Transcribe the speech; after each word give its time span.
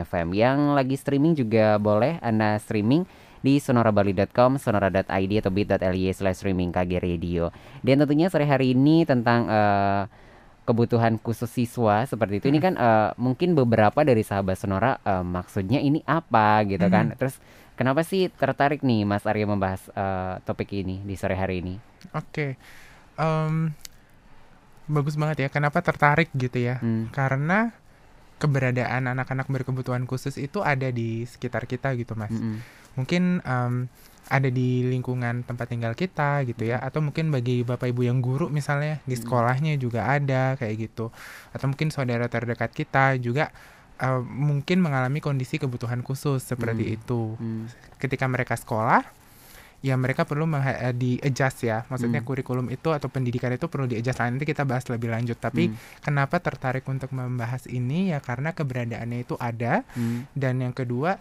FM. 0.06 0.30
Yang 0.30 0.58
lagi 0.78 0.94
streaming 0.94 1.34
juga 1.34 1.74
boleh 1.82 2.22
Anda 2.22 2.54
streaming 2.62 3.02
di 3.40 3.60
sonorabali.com, 3.60 4.60
sonora.id 4.60 5.32
atau 5.40 5.52
bit.ly 5.52 6.12
slash 6.12 6.44
streaming 6.44 6.72
KG 6.72 7.00
Radio. 7.00 7.52
Dan 7.80 8.04
tentunya 8.04 8.28
sore 8.28 8.48
hari 8.48 8.72
ini 8.76 9.04
tentang 9.04 9.48
eh, 9.48 10.02
kebutuhan 10.66 11.22
khusus 11.22 11.46
siswa 11.46 12.02
seperti 12.04 12.42
itu. 12.42 12.46
Ini 12.50 12.58
kan 12.58 12.74
eh, 12.74 13.10
mungkin 13.16 13.54
beberapa 13.54 14.02
dari 14.02 14.26
sahabat 14.26 14.58
Sonora 14.58 14.98
eh, 15.00 15.22
maksudnya 15.22 15.78
ini 15.78 16.02
apa 16.04 16.66
gitu 16.66 16.90
kan. 16.90 17.14
Terus 17.14 17.38
kenapa 17.78 18.02
sih 18.02 18.28
tertarik 18.34 18.82
nih 18.82 19.06
Mas 19.06 19.24
Arya 19.24 19.46
membahas 19.46 19.86
eh, 19.94 20.42
topik 20.42 20.74
ini 20.74 21.00
di 21.06 21.14
sore 21.14 21.38
hari 21.38 21.62
ini? 21.62 21.74
Oke. 22.12 22.58
Em, 23.16 23.72
bagus 24.90 25.14
banget 25.14 25.46
ya. 25.46 25.48
Kenapa 25.48 25.78
tertarik 25.80 26.28
gitu 26.34 26.58
ya? 26.58 26.82
Hmm. 26.82 27.08
Karena 27.14 27.70
keberadaan 28.36 29.08
anak-anak 29.08 29.48
berkebutuhan 29.48 30.04
khusus 30.04 30.36
itu 30.36 30.60
ada 30.60 30.88
di 30.88 31.24
sekitar 31.24 31.64
kita 31.64 31.92
gitu, 31.94 32.12
Mas. 32.14 32.30
Mm-mm. 32.30 32.60
mungkin 32.96 33.44
em, 33.44 33.92
ada 34.26 34.48
di 34.48 34.80
lingkungan 34.82 35.44
tempat 35.44 35.68
tinggal 35.68 35.92
kita 35.92 36.42
gitu 36.42 36.64
ya 36.64 36.80
atau 36.80 36.98
mungkin 36.98 37.28
bagi 37.28 37.60
bapak 37.60 37.92
ibu 37.92 38.02
yang 38.02 38.18
guru 38.18 38.48
misalnya 38.48 39.04
di 39.04 39.14
Mm. 39.14 39.22
sekolahnya 39.22 39.72
juga 39.76 40.08
ada 40.08 40.56
kayak 40.56 40.74
gitu 40.88 41.12
atau 41.52 41.66
mungkin 41.68 41.92
saudara 41.92 42.24
terdekat 42.26 42.72
kita 42.72 43.20
juga 43.20 43.52
em, 43.96 44.24
mungkin 44.24 44.80
mengalami 44.80 45.20
kondisi 45.20 45.56
kebutuhan 45.56 46.00
khusus 46.00 46.40
seperti 46.42 46.88
Mm. 46.88 46.96
itu 46.96 47.20
Hmm. 47.36 47.68
ketika 47.96 48.24
mereka 48.24 48.56
sekolah 48.56 49.04
ya 49.80 49.94
mereka 49.94 50.24
perlu 50.24 50.48
eh, 50.56 50.92
di 50.92 51.20
adjust 51.20 51.62
ya 51.62 51.84
maksudnya 51.86 52.20
Mm. 52.20 52.26
kurikulum 52.26 52.66
itu 52.68 52.88
atau 52.90 53.06
pendidikan 53.06 53.52
itu 53.52 53.68
perlu 53.68 53.84
di 53.84 54.00
adjust 54.00 54.18
nanti 54.18 54.44
kita 54.44 54.64
bahas 54.64 54.88
lebih 54.88 55.12
lanjut 55.12 55.36
tapi 55.36 55.68
Hmm. 55.68 55.76
kenapa 56.00 56.40
tertarik 56.40 56.82
untuk 56.86 57.12
membahas 57.12 57.68
ini 57.68 58.10
ya 58.10 58.18
karena 58.18 58.50
keberadaannya 58.50 59.18
itu 59.20 59.36
ada 59.36 59.84
Hmm. 59.92 60.24
dan 60.32 60.60
yang 60.60 60.72
kedua 60.72 61.20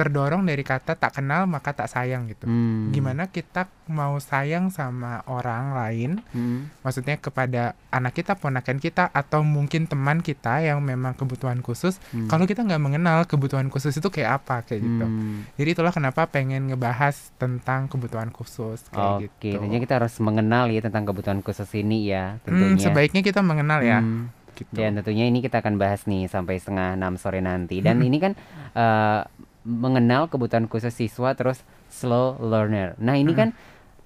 terdorong 0.00 0.40
dari 0.42 0.62
kata 0.62 0.94
tak 0.94 1.12
kenal 1.14 1.44
maka 1.44 1.70
tak 1.70 1.86
sayang 1.86 2.24
gitu. 2.26 2.44
Hmm. 2.44 2.88
Gimana 2.88 3.26
kita 3.26 3.68
mau 3.86 4.16
sayang 4.16 4.68
sama 4.68 5.20
orang 5.26 5.74
lain, 5.74 6.10
Hmm. 6.26 6.72
maksudnya 6.80 7.14
kepada 7.14 7.62
anak 7.88 8.14
kita, 8.14 8.32
ponakan 8.34 8.78
kita, 8.78 9.10
atau 9.10 9.42
mungkin 9.42 9.84
teman 9.84 10.18
kita 10.18 10.62
yang 10.62 10.80
memang 10.80 11.12
kebutuhan 11.12 11.60
khusus, 11.60 12.00
Hmm. 12.08 12.24
kalau 12.26 12.44
kita 12.44 12.62
nggak 12.62 12.78
mengenal 12.78 13.18
kebutuhan 13.24 13.66
khusus 13.66 13.92
itu 13.92 14.08
kayak 14.08 14.40
apa 14.40 14.64
kayak 14.64 14.80
gitu. 14.80 15.04
Hmm. 15.04 15.44
Jadi 15.54 15.68
itulah 15.70 15.90
kenapa 15.90 16.24
pengen 16.24 16.66
ngebahas 16.66 17.34
tentang 17.36 17.84
kebutuhan 17.86 18.30
khusus 18.30 18.80
kayak 18.88 19.12
Oke, 19.20 19.28
gitu. 19.42 19.58
tentunya 19.58 19.78
kita 19.78 19.98
harus 19.98 20.16
mengenal 20.18 20.66
ya 20.66 20.80
tentang 20.80 21.04
kebutuhan 21.04 21.40
khusus 21.40 21.68
ini 21.74 22.08
ya 22.08 22.38
Hmm, 22.38 22.42
tentunya. 22.46 22.80
sebaiknya 22.80 23.20
kita 23.20 23.42
mengenal 23.42 23.82
ya. 23.82 24.00
Hmm. 24.00 24.30
Gitu. 24.52 24.76
Dan 24.76 24.92
tentunya 24.94 25.24
ini 25.24 25.40
kita 25.40 25.58
akan 25.58 25.76
bahas 25.76 26.04
nih 26.04 26.28
sampai 26.28 26.56
setengah 26.56 26.92
enam 26.92 27.16
sore 27.16 27.40
nanti. 27.40 27.80
Dan 27.80 27.96
Hmm. 27.96 28.06
ini 28.06 28.18
kan 28.18 28.32
eh, 28.70 29.20
mengenal 29.62 30.26
kebutuhan 30.26 30.64
khusus 30.64 30.90
siswa 30.90 31.36
terus 31.36 31.60
slow 31.92 32.40
learner. 32.40 32.96
Nah 32.96 33.14
ini 33.14 33.32
Hmm. 33.32 33.40
kan 33.40 33.48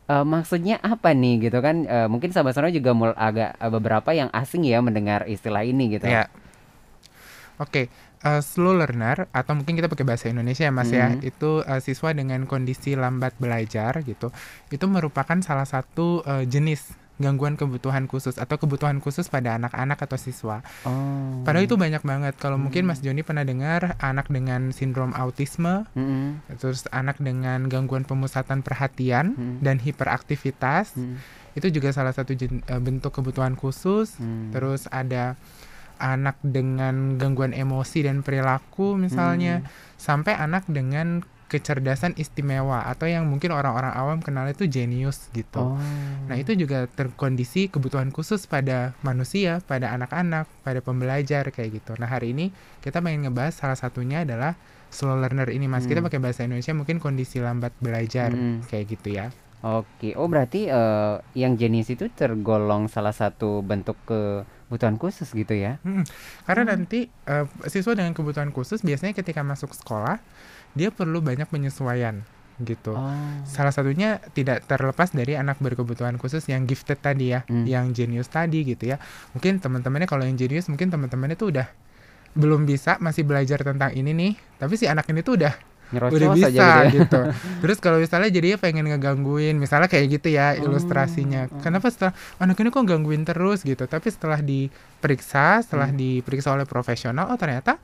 eh, 0.04 0.20
maksudnya 0.22 0.76
apa 0.78 1.15
nih 1.15 1.48
gitu 1.48 1.59
kan? 1.59 1.87
Eh, 1.87 2.09
mungkin 2.09 2.28
sahabat 2.28 2.53
sonora 2.53 2.69
juga 2.69 2.92
mul 2.92 3.15
agak 3.15 3.56
eh, 3.56 3.70
beberapa 3.70 4.10
yang 4.10 4.28
asing 4.31 4.62
ya 4.62 4.82
mendengar 4.82 5.25
istilah 5.25 5.62
ini 5.62 5.94
gitu. 5.94 6.04
Ya. 6.04 6.26
Oke, 7.56 7.87
eh, 8.20 8.42
slow 8.42 8.75
learner 8.75 9.31
atau 9.31 9.54
mungkin 9.54 9.78
kita 9.78 9.87
pakai 9.87 10.03
bahasa 10.03 10.26
Indonesia 10.26 10.66
ya 10.66 10.75
Mas 10.75 10.91
ya, 10.91 11.15
Mhm. 11.15 11.22
itu 11.22 11.62
eh, 11.62 11.78
siswa 11.78 12.10
dengan 12.10 12.42
kondisi 12.44 12.98
lambat 12.98 13.38
belajar 13.38 14.03
gitu. 14.03 14.34
Itu 14.69 14.91
merupakan 14.91 15.38
salah 15.38 15.65
satu 15.65 16.26
eh, 16.26 16.44
jenis 16.44 16.91
gangguan 17.15 17.55
kebutuhan 17.55 18.11
khusus 18.11 18.43
atau 18.43 18.59
kebutuhan 18.59 18.99
khusus 18.99 19.31
pada 19.31 19.55
anak-anak 19.55 20.03
atau 20.03 20.19
siswa. 20.19 20.67
Oh. 20.83 21.47
Padahal 21.47 21.71
itu 21.71 21.79
banyak 21.79 22.03
banget. 22.03 22.35
Kalau 22.43 22.59
mungkin 22.59 22.85
Hmm. 22.85 22.91
Mas 22.91 22.99
Joni 22.99 23.23
pernah 23.23 23.47
dengar 23.47 23.95
anak 24.03 24.27
dengan 24.27 24.75
sindrom 24.75 25.15
autisme, 25.15 25.87
Mm-mm. 25.95 26.43
terus 26.59 26.91
anak 26.91 27.23
dengan 27.23 27.71
gangguan 27.71 28.03
pemusatan 28.03 28.67
perhatian 28.67 29.39
Hmm. 29.39 29.63
dan 29.63 29.79
hiperaktivitas, 29.79 30.99
Hmm. 30.99 31.23
itu 31.55 31.71
juga 31.71 31.95
salah 31.95 32.11
satu 32.11 32.35
jen- 32.35 32.67
eh, 32.67 32.83
bentuk 32.83 33.15
kebutuhan 33.15 33.55
khusus. 33.55 34.19
Hmm. 34.19 34.51
Terus 34.51 34.91
ada 34.91 35.39
anak 35.95 36.43
dengan 36.43 37.15
gangguan 37.15 37.55
emosi 37.55 38.03
dan 38.03 38.27
perilaku 38.27 38.99
misalnya, 38.99 39.63
Hmm. 39.63 39.71
sampai 39.95 40.35
anak 40.35 40.67
dengan 40.67 41.23
kecerdasan 41.47 42.16
istimewa 42.16 42.82
atau 42.88 43.06
yang 43.06 43.28
mungkin 43.28 43.53
orang-orang 43.53 43.93
awam 43.94 44.19
kenal 44.19 44.49
itu 44.49 44.65
jenius 44.65 45.28
gitu. 45.31 45.60
Oh. 45.60 45.78
Nah, 46.27 46.34
itu 46.34 46.56
juga 46.56 46.88
terkondisi 46.88 47.69
kebutuhan 47.69 48.10
khusus 48.10 48.49
pada 48.49 48.97
manusia, 49.05 49.60
pada 49.62 49.93
anak-anak, 49.93 50.49
pada 50.65 50.81
pembelajar 50.81 51.53
kayak 51.53 51.78
gitu. 51.84 51.93
Nah, 52.00 52.09
hari 52.09 52.33
ini 52.33 52.50
kita 52.81 53.04
pengen 53.04 53.28
ngebahas 53.28 53.54
salah 53.54 53.78
satunya 53.78 54.25
adalah 54.25 54.56
slow 54.88 55.19
learner 55.19 55.50
ini, 55.50 55.66
Mas. 55.66 55.84
Kita 55.84 56.00
Hmm. 56.00 56.09
pakai 56.09 56.21
bahasa 56.22 56.43
Indonesia 56.43 56.72
mungkin 56.72 56.99
kondisi 56.99 57.43
lambat 57.43 57.75
belajar 57.78 58.33
Mm-mm. 58.33 58.66
kayak 58.66 58.84
gitu 58.94 59.15
ya. 59.15 59.28
Oke, 59.65 60.12
oh 60.15 60.28
berarti 60.28 60.69
eh, 60.69 61.16
yang 61.33 61.56
jenis 61.56 61.88
itu 61.88 62.12
tergolong 62.12 62.84
salah 62.87 63.16
satu 63.16 63.65
bentuk 63.65 63.97
kebutuhan 64.04 65.01
khusus 65.01 65.33
gitu 65.33 65.57
ya? 65.57 65.80
Mm-mm. 65.80 66.04
Karena 66.45 66.77
nanti 66.77 67.09
eh, 67.09 67.47
siswa 67.66 67.97
dengan 67.97 68.13
kebutuhan 68.13 68.53
khusus 68.53 68.84
biasanya 68.84 69.16
ketika 69.16 69.41
masuk 69.41 69.72
sekolah 69.72 70.21
dia 70.74 70.91
perlu 70.91 71.18
banyak 71.18 71.47
penyesuaian 71.47 72.21
gitu. 72.56 72.94
Oh. 72.94 73.10
Salah 73.42 73.71
satunya 73.71 74.22
tidak 74.30 74.62
terlepas 74.65 75.10
dari 75.10 75.34
anak 75.34 75.59
berkebutuhan 75.59 76.15
khusus 76.15 76.47
yang 76.47 76.62
gifted 76.65 76.98
tadi 76.98 77.30
ya, 77.30 77.42
Hmm. 77.44 77.65
yang 77.65 77.91
jenius 77.91 78.26
tadi 78.26 78.62
gitu 78.62 78.86
ya. 78.86 79.03
Mungkin 79.32 79.59
teman-temannya 79.59 80.06
kalau 80.06 80.22
yang 80.22 80.34
jenius 80.34 80.66
mungkin 80.66 80.86
teman-temannya 80.86 81.34
tuh 81.34 81.50
udah 81.50 81.66
belum 82.32 82.62
bisa 82.62 82.98
masih 82.98 83.22
belajar 83.22 83.59
tentang 83.59 83.91
ini 83.91 84.10
nih, 84.10 84.32
tapi 84.56 84.74
si 84.74 84.86
anak 84.86 85.06
ini 85.09 85.22
tuh 85.22 85.34
udah 85.36 85.54
Nyerocos 85.84 86.16
udah 86.16 86.28
aja 86.28 86.34
bisa 86.34 86.48
gitu 86.48 86.62
ya. 86.65 86.82
gitu. 86.97 87.21
Terus 87.62 87.78
kalau 87.78 87.98
misalnya 87.98 88.26
jadinya 88.28 88.59
pengen 88.59 88.86
ngegangguin, 88.86 89.54
misalnya 89.54 89.86
kayak 89.86 90.06
gitu 90.12 90.28
ya 90.30 90.54
Oh, 90.54 90.66
ilustrasinya. 90.66 91.47
oh. 91.47 91.59
Kenapa 91.59 91.91
setelah 91.91 92.15
anak 92.38 92.54
ini 92.56 92.71
kok 92.71 92.82
gangguin 92.84 93.22
terus 93.22 93.62
gitu? 93.62 93.84
Tapi 93.84 94.09
setelah 94.09 94.38
diperiksa, 94.38 95.59
setelah 95.60 95.91
Hmm. 95.91 95.98
diperiksa 95.98 96.50
oleh 96.50 96.65
profesional, 96.65 97.28
oh 97.28 97.36
ternyata 97.36 97.78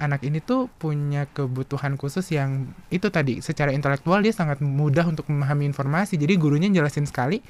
anak 0.00 0.24
ini 0.24 0.40
tuh 0.40 0.72
punya 0.76 1.28
kebutuhan 1.28 1.96
khusus 1.96 2.24
yang 2.32 2.68
itu 2.88 3.08
tadi 3.12 3.40
secara 3.40 3.70
intelektual 3.70 4.20
dia 4.24 4.32
sangat 4.32 4.60
mudah 4.60 5.04
untuk 5.04 5.28
memahami 5.28 5.68
informasi. 5.68 6.16
Jadi 6.16 6.34
gurunya 6.36 6.68
jelasin 6.68 7.04
sekali, 7.04 7.40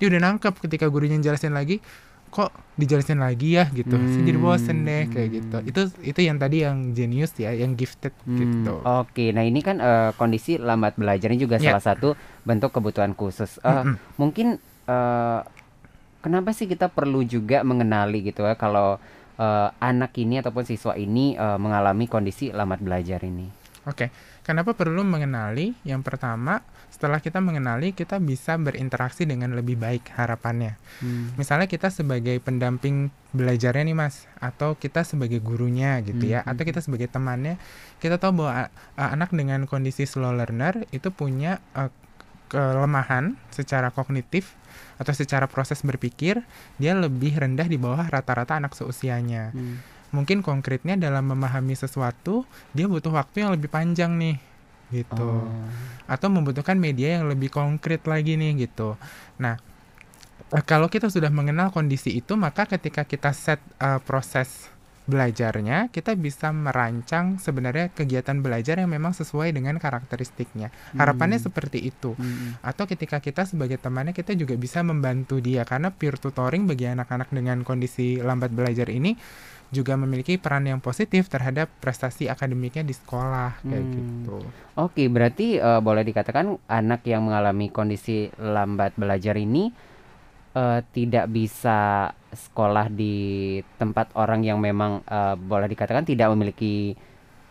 dia 0.00 0.06
udah 0.08 0.20
nangkep 0.20 0.56
ketika 0.62 0.88
gurunya 0.88 1.20
jelasin 1.20 1.52
lagi 1.52 1.78
kok 2.32 2.48
dijelasin 2.80 3.20
lagi 3.20 3.60
ya 3.60 3.68
gitu. 3.68 3.92
Saya 3.92 4.24
jadi 4.24 4.38
bosen 4.40 4.88
deh 4.88 5.04
kayak 5.04 5.28
gitu. 5.36 5.56
Hmm. 5.60 5.68
Itu 5.68 5.80
itu 6.00 6.20
yang 6.24 6.40
tadi 6.40 6.64
yang 6.64 6.96
genius 6.96 7.36
ya, 7.36 7.52
yang 7.52 7.76
gifted 7.76 8.16
Hmm, 8.24 8.40
gitu. 8.40 8.80
Oke, 8.80 9.36
nah 9.36 9.44
ini 9.44 9.60
kan 9.60 9.76
eh, 9.76 10.16
kondisi 10.16 10.56
lambat 10.56 10.96
belajarnya 10.96 11.36
juga 11.36 11.60
Ya. 11.60 11.76
salah 11.76 11.84
satu 11.84 12.16
bentuk 12.48 12.72
kebutuhan 12.72 13.12
khusus. 13.12 13.60
Eh, 13.60 13.68
Mm-mm. 13.68 14.00
Mungkin 14.16 14.56
eh, 14.88 15.40
kenapa 16.24 16.56
sih 16.56 16.64
kita 16.64 16.88
perlu 16.88 17.20
juga 17.20 17.60
mengenali 17.60 18.24
gitu 18.24 18.48
ya 18.48 18.56
kalau 18.56 18.96
uh, 18.96 19.21
anak 19.80 20.12
ini 20.20 20.38
ataupun 20.38 20.64
siswa 20.68 20.92
ini 20.94 21.34
uh, 21.34 21.56
mengalami 21.56 22.06
kondisi 22.06 22.52
lambat 22.52 22.84
belajar 22.84 23.22
ini? 23.24 23.62
Oke, 23.82 24.14
kenapa 24.46 24.78
perlu 24.78 25.02
mengenali? 25.02 25.74
Yang 25.82 26.06
pertama, 26.06 26.62
setelah 26.86 27.18
kita 27.18 27.42
mengenali, 27.42 27.90
kita 27.90 28.22
bisa 28.22 28.54
berinteraksi 28.54 29.26
dengan 29.26 29.58
lebih 29.58 29.74
baik 29.74 30.14
harapannya. 30.14 30.78
Hmm. 31.02 31.34
Misalnya 31.34 31.66
kita 31.66 31.90
sebagai 31.90 32.38
pendamping 32.38 33.10
belajarnya 33.34 33.90
nih 33.90 33.98
mas, 33.98 34.30
atau 34.38 34.78
kita 34.78 35.02
sebagai 35.02 35.42
gurunya 35.42 35.98
gitu 36.06 36.30
ya, 36.30 36.46
hmm. 36.46 36.50
atau 36.54 36.62
kita 36.62 36.78
sebagai 36.78 37.10
temannya, 37.10 37.58
kita 37.98 38.22
tahu 38.22 38.46
bahwa 38.46 38.70
uh, 38.70 39.10
anak 39.10 39.34
dengan 39.34 39.66
kondisi 39.66 40.06
slow 40.06 40.30
learner 40.30 40.86
itu 40.94 41.10
punya 41.10 41.58
uh, 41.74 41.90
kelemahan 42.52 43.40
secara 43.48 43.88
kognitif 43.88 44.52
atau 45.00 45.16
secara 45.16 45.48
proses 45.48 45.80
berpikir, 45.80 46.44
dia 46.76 46.92
lebih 46.92 47.40
rendah 47.40 47.64
di 47.64 47.80
bawah 47.80 48.04
rata-rata 48.12 48.60
anak 48.60 48.76
seusianya. 48.76 49.56
Hmm 49.56 49.92
mungkin 50.12 50.44
konkretnya 50.44 50.94
dalam 50.94 51.32
memahami 51.32 51.72
sesuatu 51.72 52.44
dia 52.76 52.84
butuh 52.84 53.10
waktu 53.10 53.48
yang 53.48 53.50
lebih 53.56 53.72
panjang 53.72 54.12
nih 54.20 54.36
gitu 54.92 55.24
oh. 55.24 55.48
atau 56.04 56.28
membutuhkan 56.28 56.76
media 56.76 57.16
yang 57.18 57.32
lebih 57.32 57.48
konkret 57.48 58.04
lagi 58.04 58.36
nih 58.36 58.68
gitu 58.68 58.94
nah 59.40 59.56
eh, 60.52 60.64
kalau 60.68 60.92
kita 60.92 61.08
sudah 61.08 61.32
mengenal 61.32 61.72
kondisi 61.72 62.12
itu 62.12 62.36
maka 62.36 62.68
ketika 62.68 63.08
kita 63.08 63.32
set 63.32 63.58
uh, 63.80 63.96
proses 64.04 64.68
belajarnya 65.02 65.90
kita 65.90 66.14
bisa 66.14 66.54
merancang 66.54 67.42
sebenarnya 67.42 67.90
kegiatan 67.90 68.38
belajar 68.38 68.78
yang 68.78 68.86
memang 68.86 69.10
sesuai 69.10 69.50
dengan 69.50 69.74
karakteristiknya 69.82 70.70
harapannya 70.94 71.42
hmm. 71.42 71.46
seperti 71.50 71.78
itu 71.82 72.14
hmm. 72.14 72.62
atau 72.62 72.86
ketika 72.86 73.18
kita 73.18 73.42
sebagai 73.42 73.82
temannya 73.82 74.14
kita 74.14 74.38
juga 74.38 74.54
bisa 74.54 74.78
membantu 74.86 75.42
dia 75.42 75.66
karena 75.66 75.90
peer 75.90 76.14
tutoring 76.14 76.70
bagi 76.70 76.86
anak-anak 76.86 77.34
dengan 77.34 77.66
kondisi 77.66 78.22
lambat 78.22 78.54
belajar 78.54 78.86
ini 78.94 79.18
juga 79.72 79.96
memiliki 79.96 80.36
peran 80.36 80.68
yang 80.68 80.84
positif 80.84 81.32
terhadap 81.32 81.66
prestasi 81.80 82.28
akademiknya 82.28 82.84
di 82.84 82.92
sekolah 82.92 83.64
kayak 83.64 83.80
hmm. 83.80 83.92
gitu. 83.96 84.38
Oke, 84.76 85.08
berarti 85.08 85.56
uh, 85.56 85.80
boleh 85.80 86.04
dikatakan 86.04 86.60
anak 86.68 87.08
yang 87.08 87.24
mengalami 87.24 87.72
kondisi 87.72 88.28
lambat 88.36 88.92
belajar 89.00 89.32
ini 89.40 89.72
uh, 90.56 90.80
tidak 90.92 91.28
bisa 91.28 92.10
sekolah 92.32 92.88
di 92.88 93.58
tempat 93.76 94.12
orang 94.16 94.40
yang 94.44 94.56
memang 94.56 95.04
uh, 95.04 95.36
boleh 95.36 95.68
dikatakan 95.68 96.08
tidak 96.08 96.32
memiliki 96.32 96.96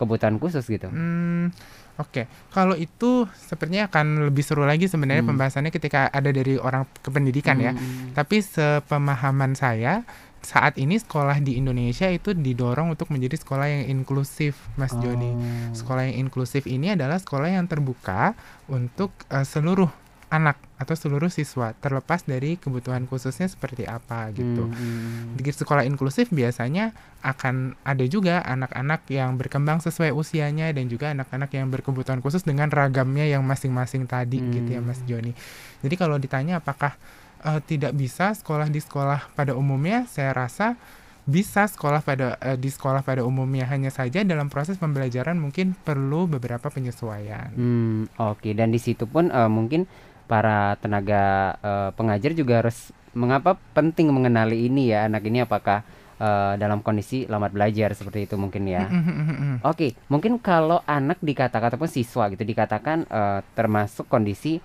kebutuhan 0.01 0.42
khusus 0.42 0.65
gitu. 0.65 0.89
Hmm, 0.89 1.53
Oke, 2.01 2.24
okay. 2.24 2.25
kalau 2.50 2.74
itu 2.74 3.30
sepertinya 3.38 3.86
akan 3.86 4.33
lebih 4.33 4.42
seru 4.42 4.65
lagi 4.65 4.89
sebenarnya 4.89 5.21
hmm. 5.21 5.31
pembahasannya 5.36 5.69
ketika 5.69 6.09
ada 6.09 6.33
dari 6.33 6.57
orang 6.57 6.89
kependidikan 7.03 7.62
ya. 7.62 7.77
hmm. 7.77 8.15
ya. 8.15 8.18
Tapi 8.18 8.42
sepemahaman 8.42 9.53
saya 9.53 10.01
saat 10.42 10.81
ini 10.81 10.98
sekolah 10.98 11.38
di 11.38 11.62
Indonesia 11.62 12.09
itu 12.09 12.33
didorong 12.33 12.98
untuk 12.98 13.13
menjadi 13.13 13.38
sekolah 13.38 13.68
yang 13.69 14.01
inklusif, 14.01 14.57
Mas 14.74 14.89
oh. 14.98 15.00
Joni. 15.06 15.38
Sekolah 15.77 16.09
yang 16.09 16.25
inklusif 16.27 16.65
ini 16.65 16.98
adalah 16.98 17.21
sekolah 17.21 17.53
yang 17.53 17.69
terbuka 17.69 18.33
untuk 18.65 19.13
uh, 19.30 19.45
seluruh 19.45 20.00
anak 20.31 20.56
atau 20.80 20.95
seluruh 20.95 21.28
siswa 21.28 21.75
terlepas 21.83 22.24
dari 22.24 22.56
kebutuhan 22.56 23.04
khususnya 23.06 23.51
seperti 23.51 23.83
apa 23.83 24.31
gitu. 24.31 24.72
Hmm. 24.72 25.36
Di 25.36 25.44
sekolah 25.44 25.83
inklusif 25.83 26.31
biasanya 26.31 26.95
akan 27.19 27.75
ada 27.83 28.07
juga 28.07 28.39
anak-anak 28.48 29.06
yang 29.12 29.36
berkembang 29.36 29.83
sesuai 29.83 30.16
usianya 30.16 30.72
dan 30.72 30.88
juga 30.88 31.12
anak-anak 31.12 31.51
yang 31.51 31.68
berkebutuhan 31.68 32.24
khusus 32.24 32.48
dengan 32.48 32.72
ragamnya 32.72 33.28
yang 33.28 33.44
masing-masing 33.44 34.07
tadi 34.07 34.39
hmm. 34.39 34.50
gitu 34.56 34.69
ya 34.80 34.81
Mas 34.81 35.04
Joni. 35.04 35.36
Jadi 35.83 35.95
kalau 36.00 36.16
ditanya 36.16 36.63
apakah 36.63 36.95
uh, 37.44 37.60
tidak 37.60 37.92
bisa 37.94 38.31
sekolah 38.31 38.72
di 38.72 38.80
sekolah 38.80 39.36
pada 39.36 39.51
umumnya, 39.54 40.07
saya 40.07 40.31
rasa 40.31 40.80
bisa 41.27 41.69
sekolah 41.69 42.01
pada 42.01 42.39
uh, 42.42 42.57
di 42.57 42.72
sekolah 42.74 43.06
pada 43.06 43.22
umumnya 43.22 43.69
hanya 43.69 43.94
saja 43.94 44.25
dalam 44.25 44.50
proses 44.50 44.81
pembelajaran 44.81 45.38
mungkin 45.38 45.77
perlu 45.77 46.25
beberapa 46.25 46.74
penyesuaian. 46.74 47.54
Hmm, 47.54 48.10
oke 48.18 48.42
okay. 48.42 48.51
dan 48.57 48.74
di 48.74 48.81
situ 48.81 49.06
pun 49.06 49.30
uh, 49.30 49.45
mungkin 49.45 49.86
para 50.31 50.80
tenaga 50.80 51.60
uh, 51.60 51.89
pengajar 51.92 52.31
juga 52.31 52.63
harus 52.63 52.95
mengapa 53.12 53.60
penting 53.75 54.07
mengenali 54.16 54.72
ini 54.72 54.95
ya 54.95 55.12
anak 55.12 55.28
ini 55.28 55.44
apakah 55.44 55.83
uh, 56.24 56.56
dalam 56.56 56.80
kondisi 56.80 57.28
lambat 57.28 57.51
belajar 57.51 57.92
seperti 57.92 58.31
itu 58.31 58.39
mungkin 58.39 58.63
ya. 58.63 58.88
Oke, 58.88 59.60
okay. 59.68 59.92
mungkin 60.07 60.39
kalau 60.39 60.80
anak 60.88 61.19
dikatakan 61.19 61.75
ataupun 61.75 61.92
siswa 61.92 62.31
gitu 62.31 62.48
dikatakan 62.48 63.04
uh, 63.12 63.44
termasuk 63.51 64.07
kondisi 64.07 64.63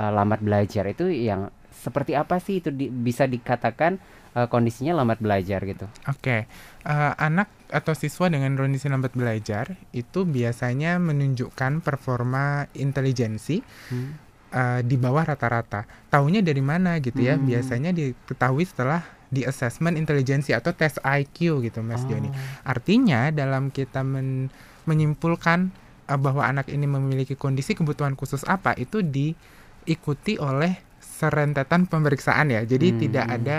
uh, 0.00 0.08
lambat 0.08 0.40
belajar 0.40 0.88
itu 0.88 1.12
yang 1.12 1.52
seperti 1.68 2.16
apa 2.16 2.40
sih 2.40 2.64
itu 2.64 2.72
di, 2.72 2.88
bisa 2.88 3.28
dikatakan 3.28 4.00
uh, 4.32 4.48
kondisinya 4.48 4.96
lambat 4.96 5.20
belajar 5.20 5.60
gitu? 5.68 5.84
Oke, 6.08 6.16
okay. 6.16 6.40
uh, 6.88 7.12
anak 7.20 7.52
atau 7.68 7.92
siswa 7.92 8.32
dengan 8.32 8.56
kondisi 8.56 8.88
lambat 8.88 9.12
belajar 9.12 9.76
itu 9.92 10.24
biasanya 10.24 10.96
menunjukkan 10.96 11.84
performa 11.84 12.68
intelijensi 12.72 13.60
hmm. 13.92 14.31
Uh, 14.52 14.80
di 14.84 14.96
bawah 15.00 15.24
rata-rata. 15.24 15.88
Tahunya 16.12 16.44
dari 16.44 16.60
mana 16.60 17.00
gitu 17.00 17.18
ya? 17.18 17.34
Hmm. 17.34 17.48
Biasanya 17.48 17.90
diketahui 17.90 18.68
setelah 18.68 19.02
di 19.32 19.48
assessment 19.48 19.96
intelijensi 19.96 20.52
atau 20.52 20.76
tes 20.76 21.00
IQ 21.00 21.64
gitu, 21.64 21.80
Mas 21.80 22.04
oh. 22.04 22.12
Joni. 22.12 22.28
Artinya 22.62 23.32
dalam 23.32 23.72
kita 23.72 24.04
men 24.04 24.52
menyimpulkan 24.84 25.72
uh, 26.12 26.18
bahwa 26.20 26.44
anak 26.44 26.68
ini 26.68 26.84
memiliki 26.84 27.38
kondisi 27.38 27.72
kebutuhan 27.72 28.12
khusus 28.18 28.44
apa 28.44 28.76
itu 28.76 29.00
diikuti 29.00 30.36
oleh 30.36 30.76
serentetan 31.00 31.88
pemeriksaan 31.88 32.52
ya. 32.52 32.60
Jadi 32.66 32.88
hmm. 32.92 32.98
tidak 33.08 33.26
ada 33.26 33.58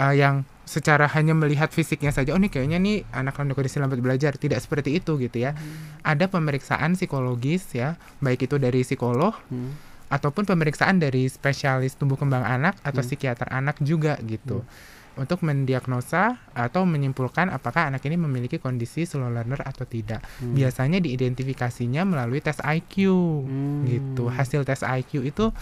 uh, 0.00 0.14
yang 0.16 0.48
secara 0.62 1.10
hanya 1.10 1.34
melihat 1.36 1.68
fisiknya 1.74 2.14
saja. 2.14 2.32
Oh 2.32 2.40
ini 2.40 2.48
kayaknya 2.48 2.78
nih 2.78 3.04
anak 3.12 3.36
anak 3.42 3.58
kondisi 3.58 3.82
lambat 3.82 4.00
belajar. 4.00 4.38
Tidak 4.38 4.56
seperti 4.56 4.96
itu 4.96 5.18
gitu 5.20 5.42
ya. 5.42 5.52
Hmm. 5.52 6.00
Ada 6.06 6.30
pemeriksaan 6.30 6.96
psikologis 6.96 7.68
ya, 7.76 7.98
baik 8.22 8.46
itu 8.48 8.56
dari 8.56 8.86
psikolog 8.86 9.34
hmm. 9.50 9.91
Ataupun 10.12 10.44
pemeriksaan 10.44 11.00
dari 11.00 11.24
spesialis 11.24 11.96
tumbuh 11.96 12.20
kembang 12.20 12.44
anak 12.44 12.76
atau 12.84 13.00
hmm. 13.00 13.08
psikiater 13.08 13.48
anak 13.48 13.80
juga 13.80 14.20
gitu. 14.20 14.60
Hmm 14.60 15.00
untuk 15.12 15.44
mendiagnosa 15.44 16.40
atau 16.56 16.88
menyimpulkan 16.88 17.52
apakah 17.52 17.92
anak 17.92 18.00
ini 18.08 18.16
memiliki 18.16 18.56
kondisi 18.56 19.04
slow 19.04 19.28
learner 19.28 19.60
atau 19.60 19.84
tidak. 19.84 20.24
Hmm. 20.40 20.56
Biasanya 20.56 21.04
diidentifikasinya 21.04 22.08
melalui 22.08 22.40
tes 22.40 22.56
IQ 22.64 23.12
hmm. 23.44 23.80
gitu. 23.88 24.32
Hasil 24.32 24.64
tes 24.64 24.80
IQ 24.80 25.28
itu 25.28 25.52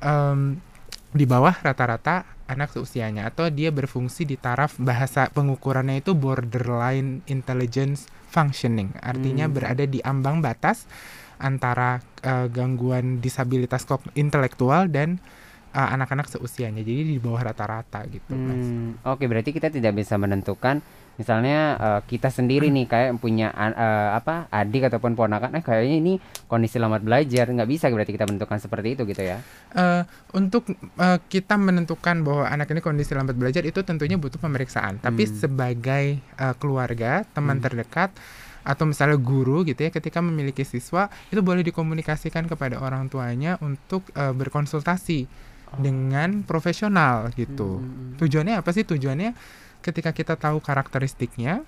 um, 0.00 0.56
di 1.12 1.24
bawah 1.24 1.52
rata-rata 1.52 2.24
anak 2.48 2.72
seusianya 2.72 3.28
atau 3.28 3.52
dia 3.52 3.68
berfungsi 3.68 4.24
di 4.24 4.40
taraf 4.40 4.80
bahasa 4.80 5.28
pengukurannya 5.32 6.00
itu 6.00 6.16
borderline 6.16 7.24
intelligence 7.28 8.08
functioning 8.28 8.92
artinya 9.00 9.48
hmm. 9.48 9.52
berada 9.56 9.84
di 9.88 10.00
ambang 10.04 10.40
batas 10.44 10.84
antara 11.38 12.02
uh, 12.26 12.46
gangguan 12.50 13.22
disabilitas 13.22 13.86
intelektual 14.14 14.90
dan 14.90 15.22
uh, 15.74 15.88
anak-anak 15.94 16.28
seusianya. 16.30 16.82
Jadi 16.84 17.16
di 17.16 17.18
bawah 17.20 17.50
rata-rata 17.52 18.04
gitu 18.08 18.34
hmm, 18.34 19.04
oke 19.04 19.24
berarti 19.26 19.50
kita 19.52 19.68
tidak 19.72 19.96
bisa 19.96 20.16
menentukan 20.16 20.80
misalnya 21.18 21.58
uh, 21.82 22.00
kita 22.06 22.30
sendiri 22.30 22.70
nih 22.70 22.86
kayak 22.86 23.18
punya 23.18 23.50
uh, 23.50 24.14
apa 24.14 24.46
adik 24.54 24.86
ataupun 24.86 25.18
ponakan 25.18 25.50
eh 25.58 25.66
kayaknya 25.66 25.96
ini 25.98 26.12
kondisi 26.46 26.78
lambat 26.78 27.02
belajar. 27.02 27.50
Nggak 27.50 27.68
bisa 27.68 27.90
berarti 27.90 28.14
kita 28.14 28.26
menentukan 28.30 28.58
seperti 28.62 28.88
itu 28.94 29.02
gitu 29.02 29.22
ya? 29.26 29.42
Uh, 29.74 30.06
untuk 30.38 30.70
uh, 30.98 31.18
kita 31.26 31.58
menentukan 31.58 32.22
bahwa 32.22 32.46
anak 32.46 32.70
ini 32.70 32.80
kondisi 32.80 33.18
lambat 33.18 33.34
belajar 33.34 33.66
itu 33.66 33.82
tentunya 33.82 34.14
butuh 34.14 34.38
pemeriksaan. 34.38 35.02
Tapi 35.02 35.26
hmm. 35.26 35.34
sebagai 35.34 36.06
uh, 36.38 36.54
keluarga 36.54 37.26
teman 37.34 37.58
hmm. 37.58 37.64
terdekat 37.66 38.14
atau 38.68 38.84
misalnya 38.84 39.16
guru 39.16 39.64
gitu 39.64 39.80
ya 39.80 39.88
ketika 39.88 40.20
memiliki 40.20 40.60
siswa 40.60 41.08
itu 41.32 41.40
boleh 41.40 41.64
dikomunikasikan 41.64 42.44
kepada 42.44 42.76
orang 42.76 43.08
tuanya 43.08 43.56
untuk 43.64 44.04
uh, 44.12 44.36
berkonsultasi 44.36 45.24
oh. 45.24 45.80
dengan 45.80 46.44
profesional 46.44 47.32
gitu 47.32 47.80
hmm. 47.80 47.88
hmm, 47.88 47.96
hmm. 47.96 48.16
tujuannya 48.20 48.54
apa 48.60 48.70
sih 48.76 48.84
tujuannya 48.84 49.32
ketika 49.80 50.12
kita 50.12 50.36
tahu 50.36 50.60
karakteristiknya 50.60 51.64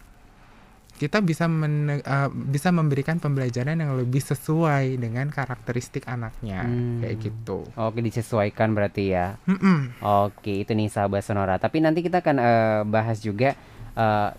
kita 1.00 1.24
bisa 1.24 1.48
men, 1.48 2.04
uh, 2.04 2.28
bisa 2.28 2.68
memberikan 2.68 3.16
pembelajaran 3.16 3.80
yang 3.80 3.96
lebih 3.96 4.20
sesuai 4.20 5.00
dengan 5.00 5.32
karakteristik 5.32 6.04
anaknya 6.04 6.68
hmm. 6.68 7.00
kayak 7.00 7.16
gitu. 7.24 7.64
Oke 7.72 8.04
disesuaikan 8.04 8.76
berarti 8.76 9.16
ya. 9.16 9.40
Mm-mm. 9.48 9.96
Oke 10.04 10.60
itu 10.60 10.76
nih 10.76 10.92
sahabat 10.92 11.24
sonora. 11.24 11.56
Tapi 11.56 11.80
nanti 11.80 12.04
kita 12.04 12.20
akan 12.20 12.36
uh, 12.36 12.80
bahas 12.84 13.24
juga 13.24 13.56
uh, 13.96 14.36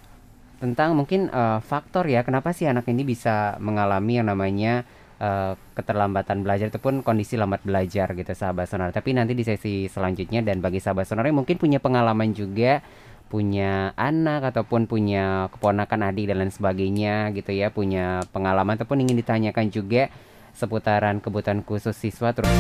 tentang 0.61 0.93
mungkin 0.93 1.25
uh, 1.33 1.57
faktor 1.57 2.05
ya 2.05 2.21
kenapa 2.21 2.53
sih 2.53 2.69
anak 2.69 2.85
ini 2.85 3.01
bisa 3.01 3.57
mengalami 3.57 4.21
yang 4.21 4.29
namanya 4.29 4.85
uh, 5.17 5.57
keterlambatan 5.73 6.45
belajar 6.45 6.69
ataupun 6.69 7.01
kondisi 7.01 7.33
lambat 7.33 7.65
belajar 7.65 8.13
gitu 8.13 8.29
sahabat 8.37 8.69
sonora. 8.69 8.93
Tapi 8.93 9.17
nanti 9.17 9.33
di 9.33 9.41
sesi 9.41 9.89
selanjutnya 9.89 10.45
dan 10.45 10.61
bagi 10.61 10.77
sahabat 10.77 11.09
sonora 11.09 11.33
yang 11.33 11.41
mungkin 11.41 11.57
punya 11.57 11.81
pengalaman 11.81 12.29
juga 12.37 12.85
punya 13.31 13.95
anak 13.95 14.53
ataupun 14.53 14.85
punya 14.91 15.47
keponakan 15.55 16.11
adik 16.11 16.29
dan 16.29 16.43
lain 16.43 16.51
sebagainya 16.51 17.31
gitu 17.31 17.55
ya 17.55 17.71
punya 17.71 18.21
pengalaman 18.29 18.75
ataupun 18.75 19.07
ingin 19.07 19.15
ditanyakan 19.23 19.71
juga 19.71 20.11
seputaran 20.51 21.23
kebutuhan 21.23 21.63
khusus 21.65 21.95
siswa 21.95 22.35
terus. 22.35 22.51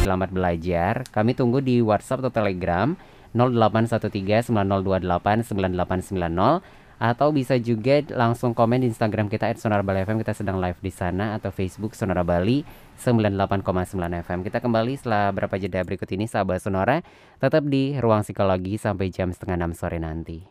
Selamat 0.00 0.32
belajar. 0.32 1.04
Kami 1.12 1.36
tunggu 1.36 1.60
di 1.60 1.84
WhatsApp 1.84 2.24
atau 2.24 2.32
Telegram 2.32 2.96
0813 3.34 4.50
9028 4.50 5.46
9890 5.54 6.80
atau 7.00 7.32
bisa 7.32 7.56
juga 7.56 8.04
langsung 8.12 8.52
komen 8.52 8.84
di 8.84 8.92
Instagram 8.92 9.32
kita 9.32 9.48
@sonarabali_fm 9.56 10.20
kita 10.20 10.36
sedang 10.36 10.60
live 10.60 10.76
di 10.84 10.92
sana 10.92 11.32
atau 11.40 11.48
Facebook 11.48 11.96
Sonora 11.96 12.20
Bali 12.20 12.60
98,9 13.00 14.20
FM. 14.20 14.44
Kita 14.44 14.60
kembali 14.60 15.00
setelah 15.00 15.32
berapa 15.32 15.56
jeda 15.56 15.80
berikut 15.80 16.12
ini 16.12 16.28
sahabat 16.28 16.60
Sonora 16.60 17.00
tetap 17.40 17.64
di 17.64 17.96
ruang 17.96 18.20
psikologi 18.20 18.76
sampai 18.76 19.08
jam 19.08 19.32
setengah 19.32 19.56
enam 19.56 19.72
sore 19.72 19.96
nanti. 19.96 20.44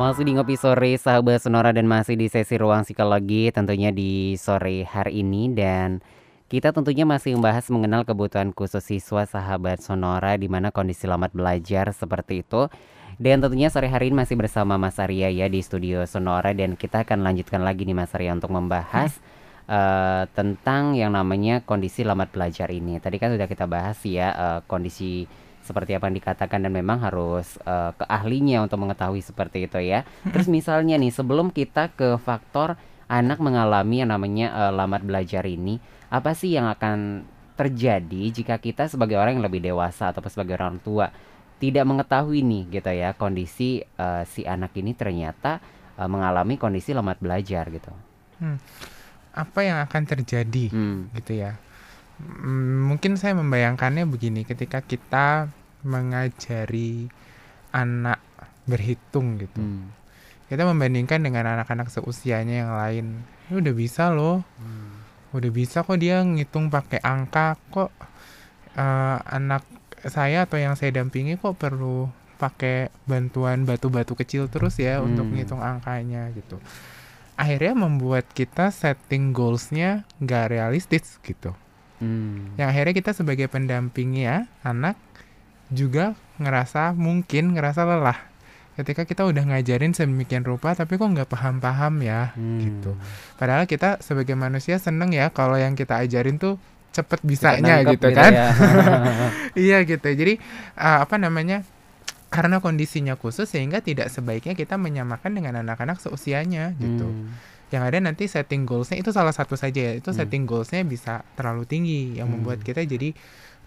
Masih 0.00 0.24
di 0.24 0.32
Ngopi 0.32 0.56
Sore 0.56 0.96
sahabat 0.96 1.44
Sonora 1.44 1.76
dan 1.76 1.84
masih 1.84 2.16
di 2.16 2.32
sesi 2.32 2.56
ruang 2.56 2.88
psikologi 2.88 3.52
tentunya 3.52 3.92
di 3.92 4.32
sore 4.40 4.80
hari 4.88 5.20
ini 5.20 5.52
dan 5.52 6.00
kita 6.48 6.72
tentunya 6.72 7.04
masih 7.04 7.36
membahas 7.36 7.68
mengenal 7.68 8.08
kebutuhan 8.08 8.56
khusus 8.56 8.80
siswa 8.80 9.28
sahabat 9.28 9.84
Sonora 9.84 10.40
di 10.40 10.48
mana 10.48 10.72
kondisi 10.72 11.04
lambat 11.04 11.36
belajar 11.36 11.92
seperti 11.92 12.40
itu. 12.40 12.72
Dan 13.20 13.44
tentunya 13.44 13.68
sore 13.68 13.92
hari 13.92 14.08
ini 14.08 14.24
masih 14.24 14.40
bersama 14.40 14.80
Mas 14.80 14.96
Arya 14.96 15.28
ya 15.28 15.52
di 15.52 15.60
studio 15.60 16.08
Sonora 16.08 16.56
dan 16.56 16.80
kita 16.80 17.04
akan 17.04 17.20
lanjutkan 17.20 17.60
lagi 17.60 17.84
nih 17.84 17.92
Mas 17.92 18.16
Arya 18.16 18.32
untuk 18.32 18.56
membahas 18.56 19.20
uh, 19.68 20.24
tentang 20.32 20.96
yang 20.96 21.12
namanya 21.12 21.60
kondisi 21.60 22.08
lambat 22.08 22.32
belajar 22.32 22.72
ini. 22.72 22.96
Tadi 23.04 23.20
kan 23.20 23.36
sudah 23.36 23.44
kita 23.44 23.68
bahas 23.68 24.00
ya 24.08 24.32
uh, 24.32 24.60
kondisi 24.64 25.28
seperti 25.70 25.94
apa 25.94 26.10
yang 26.10 26.18
dikatakan 26.18 26.66
dan 26.66 26.74
memang 26.74 26.98
harus 26.98 27.54
uh, 27.62 27.94
ke 27.94 28.02
ahlinya 28.10 28.66
untuk 28.66 28.82
mengetahui 28.82 29.22
seperti 29.22 29.70
itu 29.70 29.78
ya. 29.78 30.02
Terus 30.26 30.50
misalnya 30.50 30.98
nih 30.98 31.14
sebelum 31.14 31.54
kita 31.54 31.94
ke 31.94 32.18
faktor 32.18 32.74
anak 33.06 33.38
mengalami 33.38 34.02
yang 34.02 34.10
namanya 34.10 34.50
uh, 34.50 34.72
lambat 34.74 35.06
belajar 35.06 35.46
ini, 35.46 35.78
apa 36.10 36.34
sih 36.34 36.58
yang 36.58 36.66
akan 36.66 37.22
terjadi 37.54 38.22
jika 38.34 38.58
kita 38.58 38.90
sebagai 38.90 39.14
orang 39.14 39.38
yang 39.38 39.46
lebih 39.46 39.62
dewasa 39.62 40.10
atau 40.10 40.24
sebagai 40.26 40.58
orang 40.58 40.82
tua 40.82 41.12
tidak 41.60 41.84
mengetahui 41.84 42.40
nih 42.40 42.80
gitu 42.80 42.88
ya 42.88 43.12
kondisi 43.12 43.84
uh, 44.00 44.24
si 44.24 44.48
anak 44.48 44.72
ini 44.80 44.96
ternyata 44.96 45.60
uh, 46.00 46.08
mengalami 46.08 46.56
kondisi 46.56 46.96
lambat 46.96 47.20
belajar 47.20 47.68
gitu. 47.68 47.92
Hmm. 48.40 48.56
Apa 49.30 49.62
yang 49.62 49.78
akan 49.84 50.02
terjadi 50.08 50.72
hmm. 50.72 51.14
gitu 51.20 51.36
ya? 51.36 51.60
Hmm, 52.20 52.84
mungkin 52.92 53.16
saya 53.16 53.32
membayangkannya 53.36 54.04
begini, 54.04 54.44
ketika 54.44 54.84
kita 54.84 55.48
mengajari 55.86 57.08
anak 57.70 58.20
berhitung 58.66 59.38
gitu. 59.40 59.60
Hmm. 59.60 59.90
Kita 60.50 60.66
membandingkan 60.66 61.22
dengan 61.22 61.46
anak-anak 61.58 61.90
seusianya 61.94 62.66
yang 62.66 62.72
lain. 62.74 63.06
Ini 63.50 63.54
udah 63.62 63.74
bisa 63.74 64.10
loh. 64.10 64.42
Hmm. 64.58 64.98
Udah 65.30 65.50
bisa 65.54 65.86
kok 65.86 65.98
dia 66.02 66.26
ngitung 66.26 66.74
pakai 66.74 66.98
angka 67.06 67.54
kok 67.70 67.94
uh, 68.74 69.18
anak 69.30 69.62
saya 70.06 70.48
atau 70.48 70.58
yang 70.58 70.74
saya 70.74 70.90
dampingi 70.90 71.38
kok 71.38 71.54
perlu 71.54 72.10
pakai 72.40 72.88
bantuan 73.04 73.68
batu-batu 73.68 74.16
kecil 74.16 74.48
terus 74.48 74.80
ya 74.80 74.98
hmm. 74.98 75.06
untuk 75.06 75.26
ngitung 75.30 75.62
angkanya 75.62 76.32
gitu. 76.34 76.58
Akhirnya 77.36 77.72
membuat 77.76 78.26
kita 78.32 78.72
setting 78.74 79.30
goalsnya 79.30 80.08
nggak 80.18 80.56
realistis 80.56 81.20
gitu. 81.22 81.54
Hmm. 82.00 82.56
Yang 82.56 82.68
akhirnya 82.74 82.94
kita 82.96 83.10
sebagai 83.12 83.46
pendampingnya 83.52 84.48
anak 84.64 84.96
juga 85.70 86.18
ngerasa 86.42 86.92
mungkin 86.98 87.54
ngerasa 87.54 87.86
lelah 87.86 88.30
ketika 88.80 89.04
kita 89.04 89.22
udah 89.28 89.44
ngajarin 89.50 89.92
sedemikian 89.92 90.46
rupa 90.46 90.72
tapi 90.72 90.96
kok 90.96 91.04
nggak 91.04 91.28
paham-paham 91.28 92.00
ya 92.00 92.32
hmm. 92.34 92.58
gitu 92.62 92.92
padahal 93.36 93.68
kita 93.68 94.00
sebagai 94.00 94.34
manusia 94.38 94.80
seneng 94.80 95.12
ya 95.12 95.28
kalau 95.30 95.58
yang 95.60 95.76
kita 95.76 96.00
ajarin 96.00 96.40
tuh 96.40 96.56
cepet 96.90 97.22
bisanya 97.22 97.86
gitu, 97.86 97.94
gitu 97.94 98.08
kan 98.18 98.32
ya. 98.34 98.48
iya 99.68 99.78
gitu 99.86 100.08
jadi 100.10 100.42
uh, 100.74 101.06
apa 101.06 101.20
namanya 101.22 101.62
karena 102.30 102.62
kondisinya 102.62 103.18
khusus 103.18 103.46
sehingga 103.50 103.82
tidak 103.82 104.10
sebaiknya 104.10 104.54
kita 104.54 104.78
menyamakan 104.78 105.34
dengan 105.34 105.62
anak-anak 105.62 105.98
seusianya 105.98 106.74
gitu 106.78 107.06
hmm. 107.06 107.30
yang 107.74 107.82
ada 107.86 107.98
nanti 107.98 108.26
setting 108.26 108.66
goalsnya 108.66 109.02
itu 109.02 109.10
salah 109.10 109.34
satu 109.34 109.54
saja 109.54 109.92
ya 109.92 109.92
itu 109.98 110.10
hmm. 110.10 110.18
setting 110.18 110.42
goalsnya 110.46 110.82
bisa 110.86 111.26
terlalu 111.34 111.66
tinggi 111.66 112.18
yang 112.18 112.30
hmm. 112.30 112.42
membuat 112.42 112.62
kita 112.62 112.82
jadi 112.86 113.14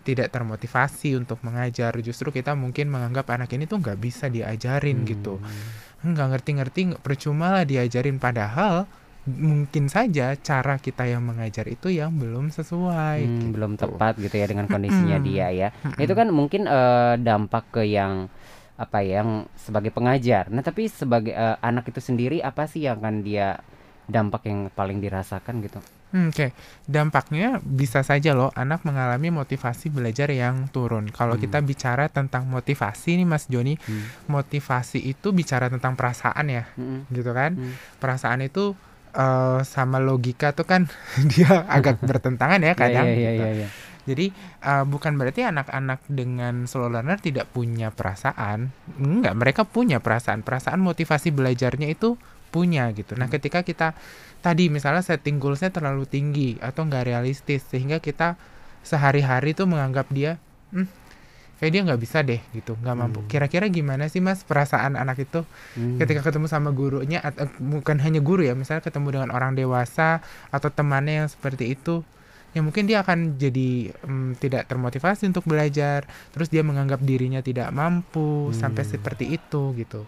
tidak 0.04 0.30
termotivasi 0.30 1.16
untuk 1.16 1.40
mengajar. 1.42 1.96
Justru 2.04 2.30
kita 2.30 2.54
mungkin 2.54 2.92
menganggap 2.92 3.32
anak 3.34 3.56
ini 3.56 3.66
tuh 3.66 3.80
nggak 3.80 3.98
bisa 3.98 4.28
diajarin 4.28 5.02
hmm. 5.02 5.08
gitu. 5.10 5.40
Nggak 6.04 6.28
ngerti-ngerti 6.38 6.82
percuma 7.00 7.56
lah 7.56 7.64
diajarin. 7.64 8.20
Padahal 8.20 8.86
mungkin 9.24 9.88
saja 9.88 10.36
cara 10.36 10.76
kita 10.76 11.08
yang 11.08 11.24
mengajar 11.24 11.64
itu 11.72 11.88
yang 11.88 12.12
belum 12.20 12.52
sesuai 12.52 13.24
hmm, 13.24 13.32
gitu. 13.40 13.46
belum 13.56 13.72
tepat 13.80 14.20
gitu 14.20 14.36
ya 14.36 14.46
dengan 14.52 14.68
kondisinya 14.68 15.18
dia 15.24 15.48
ya. 15.50 15.70
Itu 15.96 16.12
kan 16.14 16.30
mungkin 16.30 16.68
uh, 16.68 17.16
dampak 17.16 17.80
ke 17.80 17.84
yang 17.88 18.28
apa 18.76 19.00
ya 19.00 19.24
yang 19.24 19.48
sebagai 19.56 19.96
pengajar. 19.96 20.52
Nah 20.52 20.60
tapi 20.60 20.92
sebagai 20.92 21.32
uh, 21.32 21.56
anak 21.64 21.88
itu 21.88 22.04
sendiri 22.04 22.44
apa 22.44 22.68
sih 22.68 22.84
yang 22.84 23.00
akan 23.00 23.24
dia 23.24 23.64
dampak 24.12 24.44
yang 24.52 24.68
paling 24.76 25.00
dirasakan 25.00 25.64
gitu 25.64 25.80
Hmm, 26.14 26.30
Oke, 26.30 26.38
okay. 26.38 26.50
dampaknya 26.86 27.58
bisa 27.66 28.06
saja 28.06 28.38
loh 28.38 28.54
anak 28.54 28.86
mengalami 28.86 29.34
motivasi 29.34 29.90
belajar 29.90 30.30
yang 30.30 30.70
turun. 30.70 31.10
Kalau 31.10 31.34
hmm. 31.34 31.42
kita 31.42 31.58
bicara 31.66 32.06
tentang 32.06 32.46
motivasi 32.46 33.18
nih 33.18 33.26
Mas 33.26 33.50
Joni, 33.50 33.82
hmm. 33.82 34.30
motivasi 34.30 35.02
itu 35.02 35.34
bicara 35.34 35.74
tentang 35.74 35.98
perasaan 35.98 36.54
ya, 36.54 36.70
hmm. 36.78 37.10
gitu 37.10 37.34
kan? 37.34 37.58
Hmm. 37.58 37.74
Perasaan 37.98 38.46
itu 38.46 38.78
uh, 39.18 39.66
sama 39.66 39.98
logika 39.98 40.54
tuh 40.54 40.70
kan 40.70 40.86
dia 41.34 41.66
agak 41.66 41.98
bertentangan 42.10 42.62
ya 42.62 42.78
kadang. 42.78 43.10
yeah, 43.10 43.34
yeah, 43.34 43.34
yeah, 43.34 43.54
yeah. 43.66 43.72
Jadi 44.04 44.36
uh, 44.68 44.84
bukan 44.84 45.16
berarti 45.16 45.48
anak-anak 45.48 46.04
dengan 46.12 46.68
slow 46.68 46.92
learner 46.92 47.18
tidak 47.24 47.48
punya 47.56 47.88
perasaan, 47.88 48.76
enggak, 49.00 49.34
mereka 49.34 49.62
punya 49.64 50.04
perasaan. 50.04 50.44
Perasaan 50.44 50.84
motivasi 50.84 51.32
belajarnya 51.32 51.88
itu 51.88 52.20
punya 52.54 52.94
gitu. 52.94 53.18
Nah, 53.18 53.26
hmm. 53.26 53.34
ketika 53.34 53.66
kita 53.66 53.98
tadi 54.46 54.70
misalnya 54.70 55.02
setting 55.02 55.42
goalsnya 55.42 55.74
terlalu 55.74 56.06
tinggi 56.06 56.60
atau 56.62 56.86
nggak 56.86 57.10
realistis 57.10 57.66
sehingga 57.66 57.98
kita 58.04 58.38
sehari-hari 58.84 59.56
tuh 59.56 59.66
menganggap 59.66 60.12
dia 60.12 60.36
hmm, 60.76 60.86
kayak 61.64 61.72
dia 61.72 61.82
nggak 61.88 62.02
bisa 62.04 62.20
deh 62.28 62.44
gitu 62.52 62.76
nggak 62.76 62.96
mampu 63.00 63.24
hmm. 63.24 63.30
kira-kira 63.32 63.72
gimana 63.72 64.12
sih 64.12 64.20
mas 64.20 64.44
perasaan 64.44 65.00
anak 65.00 65.24
itu 65.24 65.48
hmm. 65.80 65.96
ketika 66.04 66.28
ketemu 66.28 66.52
sama 66.52 66.76
gurunya 66.76 67.24
atau 67.24 67.48
bukan 67.64 68.04
hanya 68.04 68.20
guru 68.20 68.44
ya 68.44 68.52
misalnya 68.52 68.84
ketemu 68.84 69.16
dengan 69.16 69.30
orang 69.32 69.56
dewasa 69.56 70.20
atau 70.52 70.68
temannya 70.68 71.24
yang 71.24 71.30
seperti 71.32 71.72
itu 71.72 72.04
ya 72.52 72.62
mungkin 72.62 72.86
dia 72.86 73.02
akan 73.02 73.40
jadi 73.40 73.96
um, 74.06 74.36
tidak 74.38 74.68
termotivasi 74.68 75.26
untuk 75.26 75.48
belajar 75.48 76.04
terus 76.36 76.52
dia 76.52 76.62
menganggap 76.62 77.00
dirinya 77.02 77.40
tidak 77.40 77.72
mampu 77.72 78.52
hmm. 78.52 78.60
sampai 78.60 78.84
seperti 78.84 79.32
itu 79.32 79.72
gitu 79.80 80.04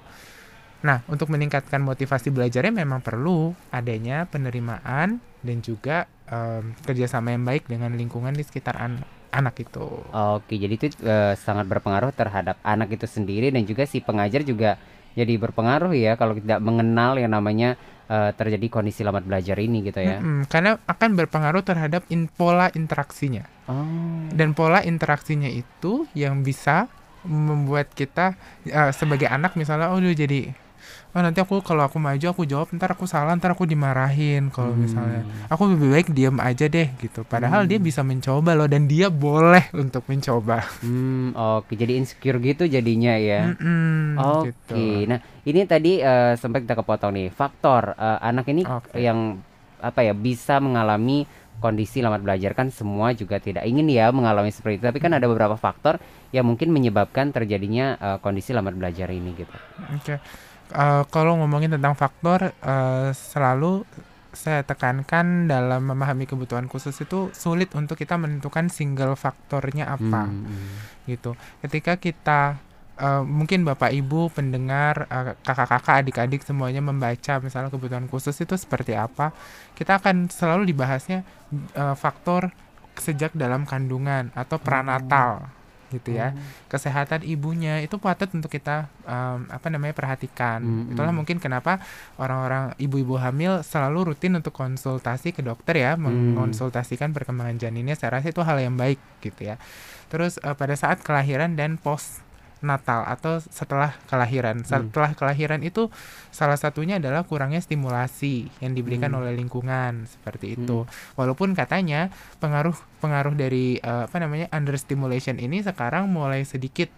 Nah, 0.85 1.01
untuk 1.09 1.33
meningkatkan 1.33 1.81
motivasi 1.81 2.29
belajarnya 2.29 2.69
memang 2.69 3.01
perlu 3.01 3.57
adanya 3.73 4.29
penerimaan 4.29 5.17
dan 5.41 5.57
juga 5.65 6.05
um, 6.29 6.77
kerjasama 6.85 7.33
yang 7.33 7.41
baik 7.41 7.65
dengan 7.65 7.97
lingkungan 7.97 8.37
di 8.37 8.45
sekitar 8.45 8.77
an 8.77 9.01
anak 9.33 9.65
itu. 9.65 10.05
Oke, 10.13 10.61
jadi 10.61 10.73
itu 10.77 10.93
uh, 11.01 11.33
sangat 11.33 11.65
berpengaruh 11.65 12.13
terhadap 12.13 12.61
anak 12.61 12.93
itu 12.93 13.09
sendiri 13.09 13.49
dan 13.49 13.65
juga 13.65 13.89
si 13.89 13.99
pengajar 13.99 14.45
juga 14.45 14.77
jadi 15.17 15.33
berpengaruh 15.41 15.91
ya 15.95 16.13
kalau 16.19 16.37
tidak 16.37 16.61
mengenal 16.61 17.17
yang 17.17 17.33
namanya 17.33 17.79
uh, 18.07 18.29
terjadi 18.35 18.67
kondisi 18.69 19.01
lambat 19.01 19.25
belajar 19.25 19.57
ini 19.57 19.89
gitu 19.89 19.99
ya. 20.05 20.21
Hmm, 20.21 20.45
karena 20.45 20.77
akan 20.85 21.17
berpengaruh 21.17 21.65
terhadap 21.65 22.05
in 22.13 22.29
pola 22.29 22.69
interaksinya. 22.77 23.49
Oh. 23.65 24.29
Dan 24.29 24.53
pola 24.53 24.85
interaksinya 24.85 25.49
itu 25.49 26.05
yang 26.13 26.45
bisa 26.45 26.87
membuat 27.25 27.89
kita 27.97 28.37
uh, 28.69 28.93
sebagai 28.93 29.25
anak 29.25 29.57
misalnya 29.57 29.89
oh 29.89 29.97
jadi 29.97 30.53
oh 31.15 31.21
nanti 31.23 31.39
aku 31.39 31.63
kalau 31.63 31.87
aku 31.87 31.95
maju 31.95 32.25
aku 32.35 32.43
jawab 32.43 32.67
ntar 32.75 32.91
aku 32.91 33.07
salah 33.07 33.31
ntar 33.39 33.55
aku 33.55 33.63
dimarahin 33.63 34.51
kalau 34.51 34.75
hmm. 34.75 34.81
misalnya 34.83 35.21
aku 35.47 35.71
lebih 35.71 35.89
baik 35.95 36.07
diam 36.11 36.37
aja 36.43 36.67
deh 36.67 36.91
gitu 36.99 37.23
padahal 37.23 37.63
hmm. 37.63 37.69
dia 37.71 37.79
bisa 37.79 38.03
mencoba 38.03 38.51
loh 38.51 38.67
dan 38.67 38.83
dia 38.83 39.07
boleh 39.07 39.63
untuk 39.71 40.03
mencoba 40.11 40.67
hmm, 40.83 41.31
oke 41.31 41.71
okay. 41.71 41.75
jadi 41.79 42.03
insecure 42.03 42.39
gitu 42.43 42.67
jadinya 42.67 43.15
ya 43.15 43.55
hmm, 43.55 44.19
oke 44.19 44.51
okay. 44.51 45.07
gitu. 45.07 45.07
nah 45.07 45.19
ini 45.47 45.59
tadi 45.63 46.03
uh, 46.03 46.35
sempat 46.35 46.67
kita 46.67 46.83
kepotong 46.83 47.15
nih 47.15 47.27
faktor 47.31 47.95
uh, 47.95 48.19
anak 48.19 48.51
ini 48.51 48.67
okay. 48.67 49.07
yang 49.07 49.39
apa 49.79 50.03
ya 50.03 50.11
bisa 50.11 50.59
mengalami 50.59 51.23
kondisi 51.63 52.03
lambat 52.03 52.27
belajar 52.27 52.51
kan 52.51 52.67
semua 52.67 53.15
juga 53.15 53.39
tidak 53.39 53.63
ingin 53.63 53.87
ya 53.87 54.11
mengalami 54.11 54.51
seperti 54.51 54.83
itu 54.83 54.85
tapi 54.91 54.99
kan 54.99 55.15
ada 55.15 55.23
beberapa 55.31 55.55
faktor 55.55 55.95
yang 56.35 56.43
mungkin 56.43 56.75
menyebabkan 56.75 57.31
terjadinya 57.31 57.95
uh, 57.95 58.17
kondisi 58.19 58.51
lambat 58.51 58.75
belajar 58.75 59.07
ini 59.07 59.31
gitu. 59.31 59.55
Oke. 59.95 60.19
Okay 60.19 60.19
uh, 60.73 61.03
kalau 61.13 61.37
ngomongin 61.37 61.75
tentang 61.75 61.93
faktor 61.93 62.55
uh, 62.63 63.11
selalu 63.13 63.85
saya 64.35 64.61
tekankan 64.61 65.47
dalam 65.49 65.87
memahami 65.89 66.27
kebutuhan 66.27 66.67
khusus 66.67 66.93
itu 67.01 67.31
sulit 67.31 67.71
untuk 67.73 67.95
kita 67.95 68.19
menentukan 68.19 68.67
single 68.67 69.15
faktornya 69.15 69.89
apa 69.89 70.27
hmm. 70.27 70.43
hmm. 70.45 70.75
gitu 71.09 71.33
ketika 71.63 71.97
kita 71.97 72.59
eh, 72.99 73.23
mungkin 73.23 73.63
bapak 73.63 73.95
ibu 73.95 74.27
pendengar 74.29 75.07
eh, 75.07 75.33
kakak-kakak 75.41 76.05
adik-adik 76.05 76.43
semuanya 76.43 76.83
membaca 76.83 77.39
misalnya 77.39 77.71
kebutuhan 77.71 78.05
khusus 78.11 78.35
itu 78.37 78.53
seperti 78.59 78.93
apa 78.93 79.31
kita 79.73 79.97
akan 80.03 80.27
selalu 80.29 80.69
dibahasnya 80.69 81.23
eh, 81.73 81.95
faktor 81.97 82.51
sejak 82.95 83.33
dalam 83.33 83.63
kandungan 83.63 84.31
atau 84.35 84.59
pranatal 84.59 85.51
gitu 85.93 86.17
ya. 86.17 86.33
Kesehatan 86.67 87.23
ibunya 87.23 87.79
itu 87.79 88.01
patut 88.01 88.27
untuk 88.33 88.49
kita 88.49 88.89
em, 89.05 89.45
apa 89.47 89.67
namanya 89.69 89.93
perhatikan. 89.93 90.59
Mm, 90.59 90.97
itulah 90.97 91.13
mm. 91.13 91.19
mungkin 91.21 91.37
kenapa 91.37 91.79
orang-orang 92.17 92.73
ibu-ibu 92.81 93.21
hamil 93.21 93.61
selalu 93.61 94.13
rutin 94.13 94.33
untuk 94.33 94.51
konsultasi 94.51 95.31
ke 95.31 95.45
dokter 95.45 95.77
ya 95.77 95.93
mengonsultasikan 95.95 97.13
perkembangan 97.13 97.61
janinnya. 97.61 97.93
Saya 97.93 98.17
rasa 98.17 98.33
itu 98.33 98.41
hal 98.41 98.57
yang 98.57 98.73
baik 98.73 98.97
gitu 99.21 99.53
ya. 99.53 99.61
Terus 100.09 100.41
eh, 100.41 100.57
pada 100.57 100.73
saat 100.73 101.05
kelahiran 101.05 101.53
dan 101.53 101.77
post 101.77 102.24
natal 102.65 103.05
atau 103.05 103.37
setelah 103.39 103.93
kelahiran. 104.09 104.65
Setelah 104.65 105.13
kelahiran 105.13 105.61
itu 105.61 105.87
salah 106.33 106.57
satunya 106.57 106.97
adalah 106.97 107.21
kurangnya 107.23 107.61
stimulasi 107.61 108.49
yang 108.59 108.73
diberikan 108.73 109.13
Hmm. 109.13 109.21
oleh 109.21 109.37
lingkungan 109.37 110.09
seperti 110.09 110.57
itu. 110.57 110.89
Walaupun 111.13 111.53
katanya 111.53 112.09
pengaruh 112.41 112.73
pengaruh 112.99 113.37
dari 113.37 113.77
eh, 113.77 114.03
apa 114.09 114.17
namanya 114.17 114.49
understimulation 114.49 115.37
ini 115.37 115.61
sekarang 115.61 116.09
mulai 116.09 116.41
sedikit 116.41 116.89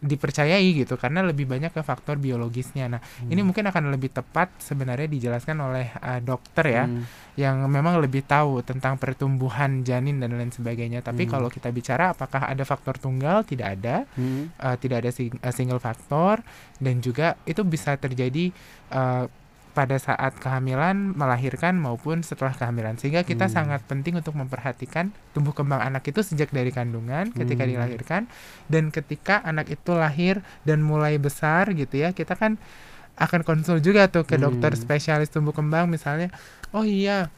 dipercayai 0.00 0.64
gitu 0.74 0.96
karena 0.96 1.20
lebih 1.20 1.44
banyak 1.44 1.70
ke 1.70 1.80
faktor 1.80 2.16
biologisnya. 2.16 2.88
Nah, 2.88 3.00
ini 3.22 3.40
mungkin 3.40 3.68
akan 3.68 3.92
lebih 3.92 4.08
tepat 4.10 4.48
sebenarnya 4.58 5.04
dijelaskan 5.06 5.56
oleh 5.60 5.92
eh, 5.92 6.20
dokter 6.20 6.66
ya 6.66 6.84
Hmm. 6.84 7.04
yang 7.36 7.56
memang 7.66 8.00
lebih 8.00 8.24
tahu 8.24 8.60
tentang 8.60 8.96
pertumbuhan 8.96 9.80
janin 9.80 10.16
dan 10.16 10.32
lain 10.32 10.48
sebagainya. 10.48 11.00
Tapi 11.00 11.24
Hmm. 11.24 11.30
kalau 11.30 11.48
kita 11.48 11.68
bicara 11.68 12.10
apakah 12.10 12.48
ada 12.48 12.64
faktor 12.64 12.96
tunggal? 12.96 13.44
Tidak 13.44 13.68
ada. 13.70 14.08
Hmm. 14.14 14.48
Eh, 14.50 14.76
tidak 14.78 15.04
ada 15.04 15.10
sing- 15.10 15.36
eh, 15.36 15.52
single 15.52 15.78
faktor 15.78 16.40
dan 16.76 16.98
juga 16.98 17.36
itu 17.44 17.60
bisa 17.62 17.94
terjadi 17.94 18.50
eh, 18.90 19.24
pada 19.70 19.96
saat 19.96 20.34
kehamilan, 20.36 21.14
melahirkan 21.14 21.78
maupun 21.78 22.26
setelah 22.26 22.50
kehamilan. 22.52 22.98
Sehingga 22.98 23.22
kita 23.22 23.46
Hmm. 23.46 23.54
sangat 23.54 23.80
penting 23.86 24.18
untuk 24.18 24.34
memperhatikan 24.34 25.14
tumbuh 25.30 25.54
kembang 25.54 25.78
anak 25.78 26.02
itu 26.10 26.20
sejak 26.26 26.50
dari 26.50 26.74
kandungan 26.74 27.30
ketika 27.30 27.62
Hmm. 27.64 27.72
dilahirkan 27.78 28.22
dan 28.66 28.90
ketika 28.90 29.40
anak 29.46 29.70
itu 29.70 29.94
lahir 29.94 30.42
dan 30.66 30.82
mulai 30.82 31.16
besar 31.16 31.70
gitu 31.72 32.02
ya. 32.02 32.10
Kita 32.10 32.34
kan 32.34 32.58
akan 33.20 33.44
konsul 33.44 33.78
juga 33.84 34.08
tuh 34.10 34.26
ke 34.26 34.36
dokter 34.40 34.72
Hmm. 34.74 34.80
spesialis 34.80 35.30
tumbuh 35.30 35.52
kembang 35.54 35.86
misalnya. 35.86 36.34
Oh 36.74 36.82
iya. 36.82 37.30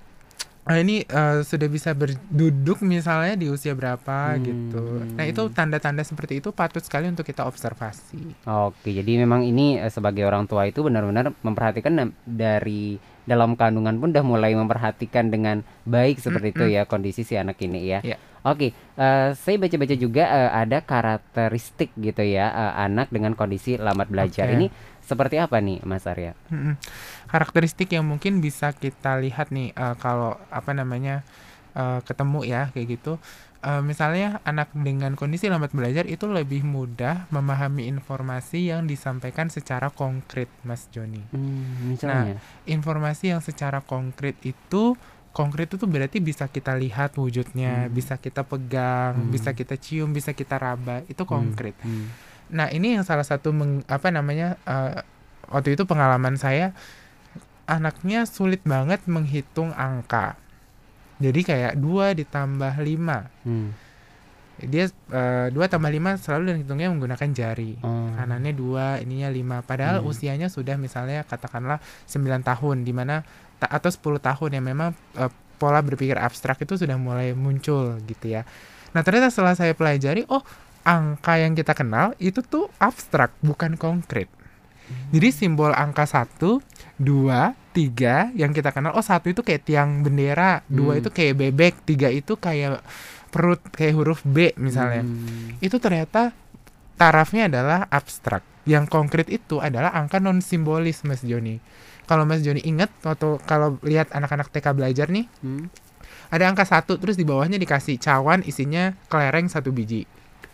Ah, 0.62 0.78
ini 0.78 1.02
eh, 1.02 1.42
sudah 1.42 1.66
bisa 1.66 1.90
berduduk 1.90 2.80
misalnya 2.80 3.34
di 3.34 3.48
usia 3.48 3.72
berapa 3.72 4.36
Hmm. 4.36 4.42
gitu. 4.42 4.84
Nah, 5.12 5.24
itu 5.24 5.42
tanda-tanda 5.50 6.02
seperti 6.02 6.38
itu 6.38 6.50
patut 6.50 6.80
sekali 6.80 7.06
untuk 7.06 7.22
kita 7.22 7.42
observasi. 7.42 8.46
Oke, 8.46 8.90
jadi 8.90 9.18
memang 9.18 9.42
ini 9.42 9.76
eh, 9.76 9.90
sebagai 9.90 10.22
orang 10.22 10.46
tua 10.46 10.64
itu 10.64 10.80
benar-benar 10.80 11.34
memperhatikan 11.40 12.14
dari 12.22 12.96
dalam 13.22 13.54
kandungan 13.54 13.98
pun 13.98 14.10
udah 14.10 14.26
mulai 14.26 14.50
memperhatikan 14.52 15.30
dengan 15.30 15.62
baik 15.82 16.18
seperti 16.18 16.50
itu 16.50 16.66
ya 16.66 16.82
kondisi 16.84 17.22
si 17.22 17.38
anak 17.38 17.54
ini 17.62 17.80
ya. 17.86 18.00
Iya. 18.02 18.18
Oke, 18.42 18.74
eh, 18.74 19.28
saya 19.32 19.56
baca-baca 19.56 19.94
juga 19.94 20.26
eh, 20.26 20.50
ada 20.52 20.82
karakteristik 20.82 21.94
gitu 21.94 22.22
ya 22.22 22.50
eh, 22.50 22.72
anak 22.82 23.14
dengan 23.14 23.34
kondisi 23.34 23.78
lambat 23.78 24.10
belajar. 24.10 24.50
Oke. 24.50 24.54
Ini 24.58 24.66
seperti 25.02 25.38
apa 25.38 25.58
nih, 25.58 25.82
Mas 25.82 26.06
Arya? 26.06 26.34
Mm-mm. 26.50 26.74
Karakteristik 27.32 27.88
yang 27.90 28.04
mungkin 28.04 28.38
bisa 28.38 28.70
kita 28.70 29.16
lihat 29.18 29.48
nih 29.48 29.72
eh, 29.72 29.94
kalau 29.96 30.36
apa 30.52 30.76
namanya 30.76 31.24
eh, 31.72 32.00
ketemu 32.04 32.44
ya 32.44 32.68
kayak 32.70 33.00
gitu. 33.00 33.16
Eh, 33.62 33.78
misalnya 33.80 34.42
anak 34.42 34.74
dengan 34.74 35.14
kondisi 35.14 35.46
lambat 35.46 35.70
belajar 35.70 36.02
itu 36.04 36.26
lebih 36.26 36.60
mudah 36.60 37.30
memahami 37.30 37.86
informasi 37.88 38.68
yang 38.68 38.84
disampaikan 38.84 39.48
secara 39.48 39.88
konkret, 39.88 40.50
Mas 40.66 40.90
Joni. 40.90 41.22
Hmm, 41.30 41.88
misalnya. 41.88 42.42
Informasi 42.66 43.30
yang 43.30 43.40
secara 43.40 43.80
konkret 43.80 44.34
itu 44.42 44.98
konkret 45.32 45.72
itu 45.72 45.88
berarti 45.88 46.20
bisa 46.20 46.44
kita 46.44 46.76
lihat 46.76 47.16
wujudnya, 47.16 47.88
Hmm. 47.88 47.94
bisa 47.94 48.20
kita 48.20 48.44
pegang, 48.44 49.16
Hmm. 49.16 49.30
bisa 49.32 49.56
kita 49.56 49.80
cium, 49.80 50.12
bisa 50.12 50.36
kita 50.36 50.60
raba. 50.60 51.06
Itu 51.08 51.24
konkret. 51.24 51.72
Hmm. 51.80 52.12
Nah, 52.52 52.68
ini 52.68 53.00
yang 53.00 53.06
salah 53.06 53.24
satu 53.24 53.48
meng- 53.48 53.86
apa 53.88 54.12
namanya 54.12 54.60
eh, 54.66 55.00
waktu 55.48 55.72
itu 55.72 55.86
pengalaman 55.86 56.36
saya 56.36 56.74
anaknya 57.64 58.26
sulit 58.26 58.60
banget 58.62 59.04
menghitung 59.06 59.70
angka. 59.72 60.34
Jadi 61.22 61.40
kayak 61.42 61.78
2 61.78 62.18
ditambah 62.18 62.74
5. 62.76 63.46
Hmm. 63.46 63.70
Dia 64.62 64.86
eh, 64.90 65.48
2 65.50 65.56
tambah 65.66 65.88
5 65.88 66.18
selalu 66.18 66.62
hitungnya 66.62 66.90
menggunakan 66.90 67.30
jari. 67.30 67.78
Oh. 67.80 68.10
Kanannya 68.14 68.52
2, 68.52 69.02
ininya 69.02 69.30
5. 69.30 69.62
Padahal 69.62 70.02
Hmm. 70.02 70.10
usianya 70.10 70.46
sudah 70.46 70.74
misalnya 70.76 71.22
katakanlah 71.22 71.78
9 72.06 72.42
tahun 72.42 72.82
di 72.82 72.92
mana 72.92 73.22
ta- 73.58 73.70
atau 73.70 73.90
10 73.90 74.18
tahun 74.18 74.58
yang 74.58 74.66
memang 74.66 74.90
eh, 75.16 75.30
pola 75.56 75.78
berpikir 75.78 76.18
abstrak 76.18 76.58
itu 76.60 76.74
sudah 76.74 76.98
mulai 76.98 77.32
muncul 77.32 78.02
gitu 78.02 78.34
ya. 78.34 78.42
Nah, 78.92 79.00
ternyata 79.00 79.30
setelah 79.30 79.54
saya 79.54 79.72
pelajari, 79.72 80.26
oh, 80.26 80.42
angka 80.82 81.38
yang 81.38 81.54
kita 81.54 81.72
kenal 81.72 82.12
itu 82.18 82.42
tuh 82.42 82.66
abstrak, 82.76 83.30
bukan 83.40 83.78
konkret. 83.78 84.26
Jadi 85.14 85.30
simbol 85.32 85.70
angka 85.72 86.04
1, 86.04 86.58
2, 87.00 87.72
3 87.72 88.36
yang 88.36 88.52
kita 88.52 88.68
kenal, 88.74 88.92
oh 88.92 89.04
satu 89.04 89.32
itu 89.32 89.40
kayak 89.40 89.64
tiang 89.64 90.04
bendera, 90.04 90.60
dua 90.68 90.96
Hmm. 90.96 91.00
itu 91.00 91.08
kayak 91.08 91.34
bebek, 91.40 91.74
tiga 91.88 92.12
itu 92.12 92.36
kayak 92.36 92.84
perut 93.32 93.60
kayak 93.72 93.96
huruf 93.96 94.20
B 94.28 94.52
misalnya. 94.60 95.02
Hmm. 95.02 95.56
Itu 95.58 95.80
ternyata 95.80 96.36
tarafnya 97.00 97.48
adalah 97.48 97.88
abstrak. 97.88 98.44
Yang 98.68 98.92
konkret 98.92 99.26
itu 99.32 99.58
adalah 99.58 99.90
angka 99.96 100.20
non 100.22 100.38
simbolis 100.44 101.02
Mas 101.02 101.24
Joni. 101.24 101.58
Kalau 102.06 102.28
Mas 102.28 102.44
Joni 102.44 102.60
ingat 102.62 102.92
waktu 103.02 103.40
kalau 103.48 103.80
lihat 103.82 104.12
anak-anak 104.12 104.52
TK 104.52 104.66
belajar 104.76 105.08
nih, 105.08 105.26
Hmm. 105.40 105.72
ada 106.28 106.44
angka 106.46 106.68
satu 106.68 107.00
terus 107.00 107.16
di 107.16 107.24
bawahnya 107.24 107.56
dikasih 107.56 107.96
cawan 107.98 108.44
isinya 108.44 108.92
kelereng 109.08 109.48
satu 109.48 109.72
biji. 109.72 110.04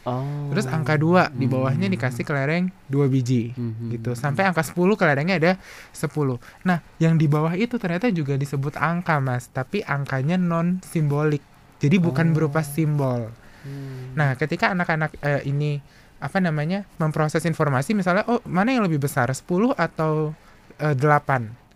Oh. 0.09 0.49
Terus 0.51 0.65
angka 0.65 0.97
2 0.97 1.31
di 1.33 1.45
bawahnya 1.45 1.87
Hmm. 1.87 1.95
dikasih 1.95 2.25
kelereng 2.25 2.73
dua 2.85 3.07
biji. 3.07 3.53
Hmm. 3.53 3.93
gitu 3.93 4.13
sampai 4.13 4.49
angka 4.49 4.65
10 4.65 4.97
kelerengnya 4.97 5.37
ada 5.37 5.53
10 5.93 6.41
nah 6.63 6.81
yang 6.97 7.15
di 7.15 7.27
bawah 7.27 7.53
itu 7.53 7.77
ternyata 7.77 8.09
juga 8.09 8.35
disebut 8.35 8.75
angka 8.75 9.21
mas 9.21 9.47
tapi 9.47 9.81
angkanya 9.81 10.35
non 10.35 10.81
simbolik 10.83 11.45
jadi 11.79 11.97
bukan 11.99 12.31
Oh. 12.31 12.35
berupa 12.35 12.61
simbol 12.61 13.29
Hmm. 13.59 14.15
nah 14.15 14.33
ketika 14.35 14.71
anak-anak 14.71 15.19
eh, 15.21 15.43
ini 15.45 15.83
apa 16.19 16.39
namanya 16.39 16.83
memproses 16.97 17.43
informasi 17.43 17.93
misalnya 17.93 18.27
oh 18.27 18.41
mana 18.43 18.71
yang 18.71 18.83
lebih 18.83 18.99
besar 18.99 19.29
10 19.29 19.45
atau 19.75 20.33
eh, 20.79 20.95
8 20.95 21.69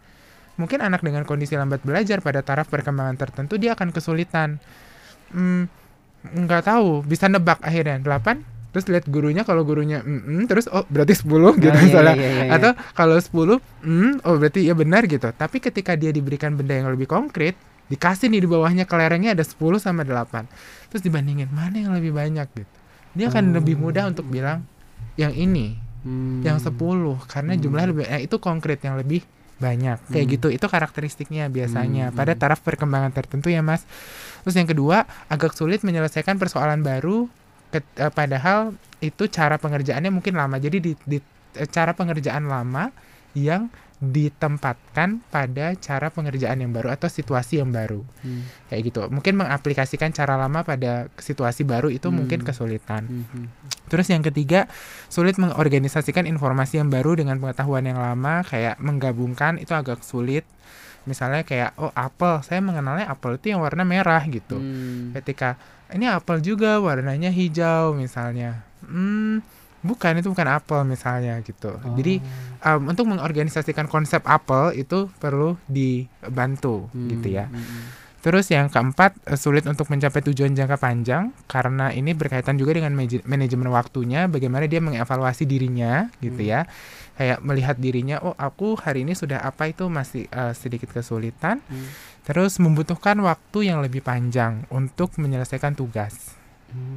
mungkin 0.52 0.78
anak 0.78 1.00
dengan 1.00 1.22
kondisi 1.22 1.54
lambat 1.54 1.82
belajar 1.82 2.20
pada 2.20 2.40
taraf 2.40 2.68
perkembangan 2.68 3.16
tertentu 3.16 3.56
dia 3.56 3.74
akan 3.74 3.90
kesulitan 3.90 4.60
hmm, 5.30 5.81
nggak 6.22 6.62
tahu 6.64 7.02
bisa 7.02 7.26
nebak 7.26 7.58
akhirnya 7.58 7.98
8 7.98 8.72
terus 8.72 8.88
lihat 8.88 9.04
gurunya 9.04 9.44
kalau 9.44 9.66
gurunya 9.66 10.00
mm, 10.00 10.22
mm, 10.22 10.42
terus 10.48 10.64
oh 10.70 10.86
berarti 10.88 11.12
10 11.12 11.28
gitu 11.60 11.68
Oh, 11.68 11.76
iya, 11.76 11.82
misalnya 11.82 12.14
iya, 12.16 12.28
iya, 12.30 12.44
iya. 12.48 12.52
atau 12.56 12.70
kalau 12.94 13.18
10 13.18 13.60
hmm, 13.84 14.12
oh 14.24 14.34
berarti 14.40 14.64
ya 14.64 14.72
benar 14.72 15.04
gitu 15.04 15.28
tapi 15.34 15.60
ketika 15.60 15.92
dia 15.92 16.08
diberikan 16.08 16.56
benda 16.56 16.72
yang 16.78 16.88
lebih 16.88 17.04
konkret 17.04 17.58
dikasih 17.90 18.32
nih 18.32 18.40
di 18.40 18.48
bawahnya 18.48 18.84
kelerengnya 18.88 19.36
ada 19.36 19.44
10 19.44 19.58
sama 19.76 20.06
8 20.06 20.48
terus 20.88 21.02
dibandingin 21.04 21.52
mana 21.52 21.76
yang 21.76 21.92
lebih 21.92 22.16
banyak 22.16 22.48
gitu 22.54 22.72
dia 23.12 23.28
akan 23.28 23.52
Oh. 23.52 23.60
lebih 23.60 23.76
mudah 23.76 24.08
untuk 24.08 24.24
bilang 24.30 24.64
yang 25.20 25.34
ini 25.36 25.76
Hmm. 26.02 26.42
yang 26.42 26.58
10 26.58 26.74
karena 27.30 27.54
jumlah 27.54 27.84
lebih 27.94 28.04
eh, 28.10 28.26
itu 28.26 28.34
konkret 28.42 28.82
yang 28.82 28.98
lebih 28.98 29.22
banyak 29.62 29.98
kayak 30.10 30.26
Hmm. 30.26 30.34
gitu 30.34 30.48
itu 30.50 30.66
karakteristiknya 30.66 31.46
biasanya 31.46 32.10
Hmm. 32.10 32.18
pada 32.18 32.34
taraf 32.34 32.58
perkembangan 32.60 33.14
tertentu 33.14 33.46
ya 33.46 33.62
mas 33.62 33.86
terus 34.42 34.52
yang 34.52 34.66
kedua 34.66 35.06
agak 35.28 35.54
sulit 35.54 35.80
menyelesaikan 35.80 36.34
persoalan 36.34 36.82
baru 36.82 37.30
eh, 37.70 37.80
padahal 38.10 38.74
itu 38.98 39.24
cara 39.26 39.56
pengerjaannya 39.56 40.10
mungkin 40.10 40.34
lama 40.34 40.58
jadi 40.58 40.76
di, 40.76 40.92
di- 41.00 41.22
eh, 41.54 41.64
cara 41.66 41.94
pengerjaan 41.94 42.44
lama 42.44 42.90
yang 43.32 43.70
ditempatkan 44.02 45.22
pada 45.28 45.78
cara 45.78 46.08
pengerjaan 46.08 46.58
yang 46.58 46.70
baru 46.70 46.90
atau 46.90 47.06
situasi 47.06 47.62
yang 47.62 47.70
baru 47.70 48.02
Hmm. 48.20 48.42
kayak 48.66 48.82
gitu 48.84 49.00
mungkin 49.08 49.34
mengaplikasikan 49.36 50.10
cara 50.10 50.34
lama 50.34 50.62
pada 50.62 51.06
situasi 51.16 51.62
baru 51.62 51.86
itu 51.86 52.06
Hmm. 52.06 52.18
mungkin 52.18 52.42
kesulitan 52.42 53.06
Hmm. 53.06 53.46
Hmm. 53.92 54.00
Terus 54.00 54.08
yang 54.08 54.24
ketiga, 54.24 54.72
sulit 55.12 55.36
mengorganisasikan 55.36 56.24
informasi 56.24 56.80
yang 56.80 56.88
baru 56.88 57.12
dengan 57.12 57.36
pengetahuan 57.36 57.84
yang 57.84 58.00
lama, 58.00 58.40
kayak 58.40 58.80
menggabungkan 58.80 59.60
itu 59.60 59.76
agak 59.76 60.00
sulit. 60.00 60.48
Misalnya 61.04 61.44
kayak, 61.44 61.76
oh 61.76 61.92
apel, 61.92 62.40
saya 62.40 62.64
mengenalnya 62.64 63.10
apel 63.12 63.36
itu 63.36 63.52
yang 63.52 63.60
warna 63.60 63.84
merah 63.84 64.24
gitu. 64.24 64.56
Hmm. 64.56 65.12
Ketika 65.12 65.60
ini 65.92 66.08
apel 66.08 66.40
juga 66.40 66.80
warnanya 66.80 67.28
hijau 67.28 67.92
misalnya, 67.92 68.64
hmm, 68.86 69.44
bukan 69.82 70.22
itu 70.22 70.30
bukan 70.30 70.48
apel 70.48 70.86
misalnya 70.86 71.42
gitu. 71.42 71.74
Jadi 71.98 72.22
Oh. 72.62 72.78
um, 72.78 72.94
untuk 72.94 73.10
mengorganisasikan 73.10 73.90
konsep 73.90 74.22
apel 74.24 74.78
itu 74.78 75.10
perlu 75.18 75.58
dibantu 75.66 76.86
Hmm. 76.94 77.10
gitu 77.10 77.28
ya. 77.34 77.50
Hmm. 77.50 78.00
Terus 78.22 78.46
yang 78.54 78.70
keempat, 78.70 79.18
eh, 79.26 79.34
sulit 79.34 79.66
untuk 79.66 79.90
mencapai 79.90 80.22
tujuan 80.30 80.54
jangka 80.54 80.78
panjang 80.78 81.34
karena 81.50 81.90
ini 81.90 82.14
berkaitan 82.14 82.54
juga 82.54 82.78
dengan 82.78 82.94
manajemen 83.26 83.66
waktunya, 83.74 84.30
bagaimana 84.30 84.70
dia 84.70 84.78
mengevaluasi 84.78 85.42
dirinya 85.42 86.06
gitu 86.22 86.38
Hmm. 86.38 86.52
ya. 86.54 86.60
Kayak 87.18 87.38
melihat 87.42 87.76
dirinya, 87.82 88.22
oh 88.22 88.32
aku 88.38 88.78
hari 88.78 89.02
ini 89.02 89.18
sudah 89.18 89.42
apa 89.42 89.68
itu 89.68 89.90
masih 89.90 90.30
eh, 90.30 90.54
sedikit 90.54 90.94
kesulitan. 90.94 91.58
Hmm. 91.66 91.90
Terus 92.22 92.62
membutuhkan 92.62 93.18
waktu 93.18 93.66
yang 93.66 93.82
lebih 93.82 94.06
panjang 94.06 94.70
untuk 94.70 95.18
menyelesaikan 95.18 95.74
tugas. 95.74 96.38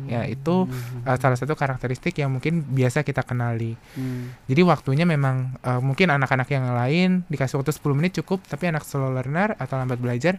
Ya, 0.07 0.23
itu 0.23 0.69
Eh, 1.03 1.17
salah 1.19 1.35
satu 1.35 1.51
karakteristik 1.51 2.15
yang 2.15 2.31
mungkin 2.31 2.63
biasa 2.63 3.03
kita 3.03 3.25
kenali. 3.27 3.75
Hmm. 3.97 4.31
Jadi 4.47 4.61
waktunya 4.63 5.03
memang 5.03 5.57
eh, 5.59 5.81
mungkin 5.83 6.13
anak-anak 6.15 6.47
yang 6.53 6.69
lain 6.71 7.25
dikasih 7.27 7.59
waktu 7.59 7.73
10 7.75 7.97
menit 7.97 8.13
cukup, 8.21 8.45
tapi 8.45 8.69
anak 8.69 8.85
slow 8.88 9.09
learner 9.11 9.57
atau 9.59 9.75
lambat 9.75 9.97
belajar 9.99 10.38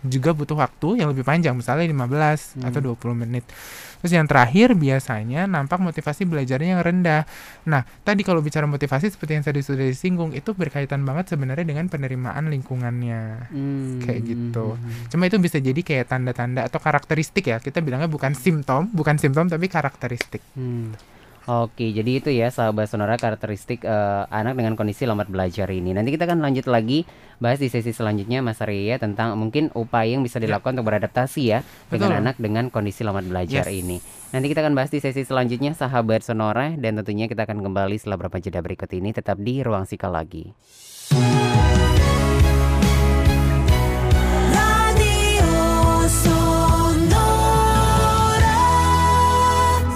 juga 0.00 0.32
butuh 0.32 0.56
waktu 0.56 1.04
yang 1.04 1.12
lebih 1.12 1.24
panjang, 1.28 1.52
misalnya 1.52 1.84
15 1.84 2.56
Hmm. 2.56 2.68
atau 2.68 2.80
20 2.80 3.12
menit. 3.12 3.44
Terus 4.00 4.16
yang 4.16 4.24
terakhir 4.24 4.72
biasanya 4.72 5.44
nampak 5.44 5.76
motivasi 5.76 6.24
belajarnya 6.24 6.78
yang 6.78 6.80
rendah. 6.80 7.28
Nah, 7.68 7.84
tadi 8.00 8.24
kalau 8.24 8.40
bicara 8.40 8.64
motivasi 8.64 9.12
seperti 9.12 9.36
yang 9.36 9.44
tadi 9.44 9.60
sudah 9.60 9.84
disinggung, 9.84 10.32
itu 10.32 10.56
berkaitan 10.56 11.04
banget 11.04 11.36
sebenarnya 11.36 11.68
dengan 11.68 11.84
penerimaan 11.92 12.48
lingkungannya. 12.48 13.52
Hmm. 13.52 14.00
Kayak 14.00 14.20
gitu. 14.24 14.80
Cuma 15.12 15.28
itu 15.28 15.36
bisa 15.36 15.60
jadi 15.60 15.80
kayak 15.84 16.08
tanda-tanda 16.08 16.64
atau 16.64 16.80
karakteristik 16.80 17.44
ya. 17.44 17.60
Kita 17.60 17.84
bilangnya 17.84 18.08
bukan 18.08 18.32
simptom, 18.32 18.88
bukan 18.88 19.20
simptom 19.20 19.52
tapi 19.52 19.68
karakteristik. 19.68 20.40
Hmm. 20.56 20.96
Oke, 21.50 21.90
jadi 21.90 22.22
itu 22.22 22.30
ya 22.30 22.46
sahabat 22.46 22.86
sonora 22.86 23.18
karakteristik 23.18 23.82
eh, 23.82 24.22
anak 24.30 24.54
dengan 24.54 24.78
kondisi 24.78 25.02
lambat 25.02 25.26
belajar 25.26 25.66
ini. 25.74 25.90
Nanti 25.90 26.14
kita 26.14 26.30
akan 26.30 26.38
lanjut 26.38 26.70
lagi 26.70 27.02
bahas 27.42 27.58
di 27.58 27.66
sesi 27.66 27.90
selanjutnya 27.90 28.38
Mas 28.38 28.62
Arya 28.62 29.02
tentang 29.02 29.34
mungkin 29.34 29.66
upaya 29.74 30.14
yang 30.14 30.22
bisa 30.22 30.38
dilakukan 30.38 30.78
untuk 30.78 30.86
beradaptasi 30.86 31.42
ya 31.50 31.66
dengan 31.90 32.14
Betul. 32.14 32.22
anak 32.22 32.36
dengan 32.38 32.64
kondisi 32.70 33.02
lambat 33.02 33.26
belajar 33.26 33.66
Yes. 33.66 33.82
ini. 33.82 33.98
Nanti 34.30 34.46
kita 34.46 34.62
akan 34.62 34.78
bahas 34.78 34.94
di 34.94 35.02
sesi 35.02 35.26
selanjutnya 35.26 35.74
sahabat 35.74 36.22
sonora 36.22 36.70
dan 36.78 37.02
tentunya 37.02 37.26
kita 37.26 37.42
akan 37.42 37.66
kembali 37.66 37.98
setelah 37.98 38.14
beberapa 38.14 38.38
jeda 38.38 38.62
berikut 38.62 38.86
ini 38.94 39.10
tetap 39.10 39.34
di 39.42 39.58
ruang 39.66 39.90
psikologi. 39.90 40.54
Radio 40.54 40.89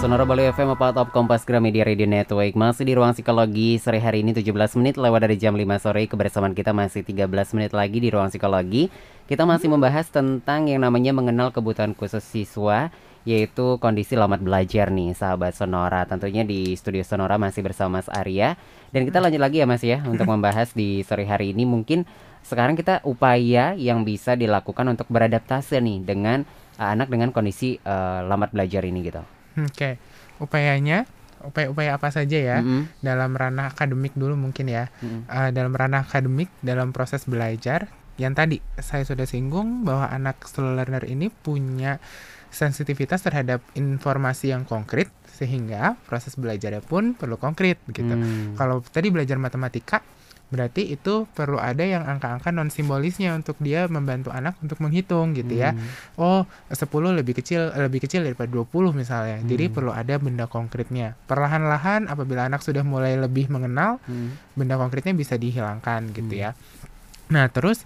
Sonora 0.05 0.21
Bali 0.21 0.45
FM 0.45 0.77
apa 0.77 0.93
Top 0.93 1.09
Kompas 1.09 1.49
Gramedia 1.49 1.81
Radio 1.81 2.05
Network. 2.05 2.53
Masih 2.53 2.85
di 2.85 2.93
ruang 2.93 3.17
psikologi 3.17 3.81
Sore 3.81 3.97
hari 3.97 4.21
ini 4.21 4.37
17 4.37 4.77
menit 4.77 5.01
lewat 5.01 5.25
dari 5.25 5.33
jam 5.33 5.57
5 5.57 5.65
sore. 5.81 6.05
Kebersamaan 6.05 6.53
kita 6.53 6.77
masih 6.77 7.01
13 7.01 7.25
menit 7.57 7.73
lagi 7.73 7.97
di 7.97 8.13
ruang 8.13 8.29
psikologi. 8.29 8.93
Kita 9.25 9.49
masih 9.49 9.65
membahas 9.65 10.05
tentang 10.13 10.69
yang 10.69 10.85
namanya 10.85 11.09
mengenal 11.09 11.49
kebutuhan 11.49 11.97
khusus 11.97 12.21
siswa 12.21 12.93
Yaitu 13.25 13.81
kondisi 13.81 14.13
lambat 14.13 14.45
belajar 14.45 14.93
nih 14.93 15.17
sahabat 15.17 15.57
Sonora. 15.57 16.05
Tentunya 16.05 16.45
di 16.45 16.77
studio 16.77 17.01
Sonora 17.01 17.41
masih 17.41 17.65
bersama 17.65 17.97
Mas 17.97 18.05
Arya. 18.05 18.61
Dan 18.93 19.09
kita 19.09 19.17
lanjut 19.17 19.41
lagi 19.41 19.57
ya 19.57 19.65
Mas 19.65 19.81
ya 19.81 20.05
Untuk 20.05 20.29
membahas 20.29 20.69
di 20.77 21.01
sore 21.01 21.25
hari 21.25 21.57
ini. 21.57 21.65
Mungkin 21.65 22.05
sekarang 22.45 22.77
kita 22.77 23.01
upaya 23.09 23.73
yang 23.73 24.05
bisa 24.05 24.37
dilakukan 24.37 24.85
untuk 24.85 25.09
beradaptasi 25.09 25.81
nih 25.81 26.05
Dengan 26.05 26.45
uh, 26.77 26.93
anak 26.93 27.09
dengan 27.09 27.33
kondisi 27.33 27.81
uh, 27.81 28.21
lambat 28.21 28.53
belajar 28.53 28.85
ini 28.85 29.01
gitu 29.01 29.25
Oke, 29.55 29.97
upayanya, 30.43 31.07
upaya-upaya 31.45 31.95
apa 31.95 32.11
saja 32.11 32.35
ya 32.35 32.57
Mm-mm. 32.59 32.89
dalam 32.99 33.31
ranah 33.31 33.71
akademik 33.71 34.11
dulu 34.17 34.35
mungkin 34.35 34.67
ya. 34.67 34.91
Mm-mm. 34.99 35.29
Eh, 35.31 35.49
dalam 35.55 35.71
ranah 35.71 36.03
akademik, 36.03 36.51
dalam 36.59 36.91
proses 36.91 37.23
belajar, 37.23 37.87
yang 38.15 38.31
tadi 38.31 38.63
saya 38.79 39.03
sudah 39.03 39.27
singgung 39.27 39.83
bahwa 39.83 40.07
anak 40.07 40.43
slow 40.47 40.75
learner 40.75 41.03
ini 41.07 41.27
punya 41.27 41.99
sensitivitas 42.51 43.19
terhadap 43.19 43.59
informasi 43.75 44.55
yang 44.55 44.63
konkret 44.63 45.11
sehingga 45.27 45.99
proses 46.07 46.39
belajarnya 46.39 46.79
pun 46.79 47.11
perlu 47.11 47.35
konkret 47.35 47.75
begitu. 47.83 48.15
Hmm. 48.15 48.55
Kalau 48.55 48.79
tadi 48.79 49.11
belajar 49.11 49.35
matematika, 49.35 49.99
berarti 50.45 50.93
itu 50.93 51.25
perlu 51.33 51.57
ada 51.57 51.81
yang 51.81 52.05
angka-angka 52.05 52.53
non 52.53 52.69
simbolisnya 52.69 53.33
untuk 53.33 53.57
dia 53.57 53.89
membantu 53.89 54.29
anak 54.29 54.53
untuk 54.61 54.77
menghitung 54.77 55.33
gitu 55.33 55.57
ya. 55.57 55.73
Hmm. 55.73 55.81
Oh, 56.15 56.41
10 56.69 56.85
lebih 57.17 57.33
kecil 57.41 57.73
lebih 57.73 58.05
kecil 58.05 58.21
daripada 58.21 58.47
20 58.47 58.93
misalnya. 58.93 59.41
Jadi 59.41 59.67
Hmm. 59.67 59.73
perlu 59.73 59.91
ada 59.91 60.15
benda 60.21 60.45
konkretnya. 60.45 61.17
Perlahan-lahan 61.25 62.05
apabila 62.05 62.45
anak 62.45 62.61
sudah 62.61 62.85
mulai 62.85 63.17
lebih 63.17 63.49
mengenal, 63.49 63.97
Hmm. 64.05 64.37
benda 64.53 64.77
konkretnya 64.77 65.11
bisa 65.11 65.33
dihilangkan 65.35 66.13
gitu 66.13 66.33
Hmm. 66.33 66.43
ya. 66.45 66.51
Nah, 67.33 67.49
terus 67.49 67.81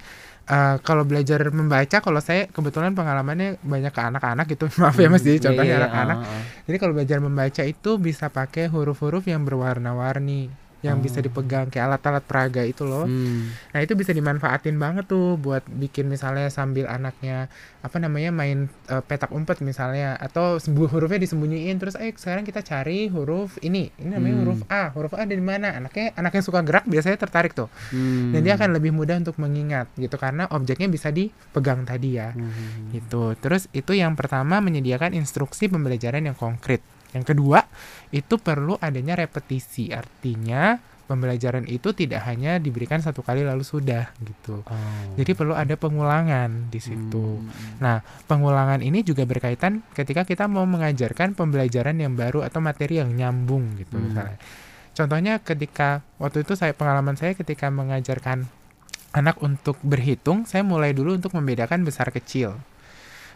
eh, 0.50 0.82
kalau 0.82 1.06
belajar 1.06 1.46
membaca 1.54 2.02
kalau 2.02 2.18
saya 2.18 2.50
kebetulan 2.50 2.98
pengalamannya 2.98 3.62
banyak 3.62 3.94
ke 3.94 4.02
anak-anak 4.02 4.50
gitu. 4.50 4.66
Maaf 4.82 4.98
ya 4.98 5.06
Mas, 5.06 5.22
jadi 5.22 5.38
Iya, 5.38 5.46
contohnya 5.46 5.70
iya, 5.70 5.78
iya. 5.78 5.86
anak-anak. 5.86 6.18
Ah, 6.18 6.26
ah. 6.26 6.42
Jadi 6.66 6.78
kalau 6.82 6.94
belajar 6.98 7.18
membaca 7.22 7.62
itu 7.62 7.92
bisa 8.02 8.34
pakai 8.34 8.66
huruf-huruf 8.66 9.30
yang 9.30 9.46
berwarna-warni 9.46 10.50
yang 10.80 10.98
bisa 10.98 11.20
Oh. 11.20 11.26
dipegang 11.26 11.68
kayak 11.68 11.86
alat-alat 11.86 12.24
peraga 12.24 12.62
itu 12.62 12.84
loh. 12.84 13.04
Hmm. 13.04 13.52
Nah 13.70 13.80
itu 13.80 13.94
bisa 13.94 14.10
dimanfaatin 14.10 14.76
banget 14.76 15.06
tuh 15.06 15.36
buat 15.36 15.64
bikin 15.66 16.08
misalnya 16.08 16.48
sambil 16.48 16.86
anaknya 16.86 17.52
apa 17.80 17.96
namanya 17.96 18.30
main 18.30 18.58
eh, 18.86 19.02
petak 19.02 19.30
umpet 19.30 19.60
misalnya 19.60 20.16
atau 20.16 20.56
sembuh 20.56 20.88
hurufnya 20.88 21.18
disembunyiin 21.18 21.76
terus 21.76 21.96
eh 21.96 22.12
sekarang 22.12 22.44
kita 22.44 22.60
cari 22.62 23.08
huruf 23.08 23.60
ini 23.60 23.92
ini 23.94 24.10
namanya 24.10 24.34
Hmm. 24.34 24.42
huruf 24.42 24.60
A 24.68 24.84
huruf 24.90 25.14
A 25.14 25.24
dari 25.24 25.40
mana 25.40 25.74
anaknya 25.74 26.12
anaknya 26.14 26.42
suka 26.42 26.60
gerak 26.62 26.84
biasanya 26.86 27.16
tertarik 27.18 27.52
tuh 27.52 27.68
Hmm. 27.90 28.32
dan 28.32 28.40
dia 28.42 28.56
akan 28.56 28.72
lebih 28.74 28.92
mudah 28.92 29.16
untuk 29.16 29.36
mengingat 29.36 29.88
gitu 29.96 30.16
karena 30.16 30.48
objeknya 30.50 30.88
bisa 30.88 31.10
dipegang 31.10 31.84
tadi 31.84 32.16
ya 32.16 32.32
Hmm. 32.32 32.92
gitu 32.92 33.36
terus 33.36 33.68
itu 33.72 33.92
yang 33.92 34.14
pertama 34.14 34.60
menyediakan 34.60 35.12
instruksi 35.14 35.68
pembelajaran 35.68 36.24
yang 36.24 36.36
konkret 36.36 36.80
yang 37.14 37.26
kedua 37.26 37.66
itu 38.10 38.38
perlu 38.38 38.78
adanya 38.78 39.18
repetisi 39.18 39.90
artinya 39.90 40.78
pembelajaran 41.10 41.66
itu 41.66 41.90
tidak 41.98 42.22
hanya 42.30 42.62
diberikan 42.62 43.02
satu 43.02 43.26
kali 43.26 43.42
lalu 43.42 43.66
sudah 43.66 44.14
gitu 44.22 44.62
Oh. 44.62 44.78
jadi 45.18 45.34
perlu 45.34 45.58
ada 45.58 45.74
pengulangan 45.74 46.70
di 46.70 46.78
situ. 46.78 47.42
Hmm. 47.42 47.82
Nah, 47.82 48.06
pengulangan 48.30 48.86
ini 48.86 49.02
juga 49.02 49.26
berkaitan 49.26 49.82
ketika 49.98 50.22
kita 50.22 50.46
mau 50.46 50.70
mengajarkan 50.70 51.34
pembelajaran 51.34 51.98
yang 51.98 52.14
baru 52.14 52.46
atau 52.46 52.62
materi 52.62 53.02
yang 53.02 53.10
nyambung 53.10 53.74
gitu 53.82 53.98
Hmm. 53.98 54.06
misalnya. 54.14 54.38
Contohnya 54.94 55.34
ketika 55.42 56.06
waktu 56.22 56.46
itu 56.46 56.54
saya 56.54 56.78
pengalaman 56.78 57.18
saya 57.18 57.34
ketika 57.34 57.74
mengajarkan 57.74 58.46
anak 59.10 59.42
untuk 59.42 59.82
berhitung, 59.82 60.46
saya 60.46 60.62
mulai 60.62 60.94
dulu 60.94 61.18
untuk 61.18 61.34
membedakan 61.34 61.82
besar 61.82 62.14
kecil. 62.14 62.54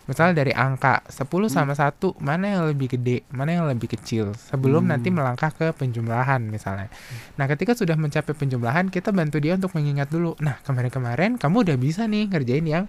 Misalnya 0.03 0.43
dari 0.43 0.51
angka 0.51 0.99
10 1.07 1.47
Hmm. 1.47 1.55
sama 1.63 1.73
1, 1.79 2.11
mana 2.19 2.45
yang 2.59 2.63
lebih 2.67 2.99
gede, 2.99 3.23
mana 3.31 3.55
yang 3.55 3.65
lebih 3.71 3.87
kecil, 3.95 4.35
sebelum 4.35 4.83
Hmm. 4.83 4.91
nanti 4.99 5.07
melangkah 5.07 5.47
ke 5.47 5.71
penjumlahan 5.71 6.43
misalnya. 6.43 6.91
Nah, 7.39 7.45
ketika 7.47 7.71
sudah 7.71 7.95
mencapai 7.95 8.35
penjumlahan, 8.35 8.91
kita 8.91 9.15
bantu 9.15 9.39
dia 9.39 9.55
untuk 9.55 9.71
mengingat 9.79 10.11
dulu. 10.11 10.35
Nah, 10.43 10.59
kemarin-kemarin 10.67 11.39
kamu 11.39 11.55
udah 11.63 11.77
bisa 11.79 12.03
nih 12.03 12.27
ngerjain 12.27 12.67
yang 12.67 12.85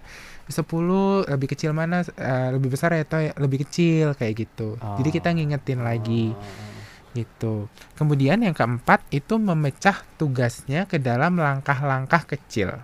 10 0.51 1.23
lebih 1.25 1.55
kecil 1.55 1.71
mana, 1.71 2.03
eh, 2.03 2.49
lebih 2.51 2.75
besar 2.75 2.91
atau 2.93 3.23
lebih 3.39 3.63
kecil 3.63 4.11
kayak 4.13 4.45
gitu. 4.45 4.75
Jadi 4.75 5.09
kita 5.09 5.31
Oh. 5.31 5.35
ngingetin 5.39 5.79
lagi 5.87 6.35
Oh. 6.35 6.43
gitu. 7.15 7.71
Kemudian 7.95 8.43
yang 8.43 8.51
keempat 8.51 9.07
itu 9.07 9.39
memecah 9.39 10.03
tugasnya 10.19 10.83
ke 10.83 10.99
dalam 10.99 11.39
langkah-langkah 11.39 12.27
kecil. 12.27 12.75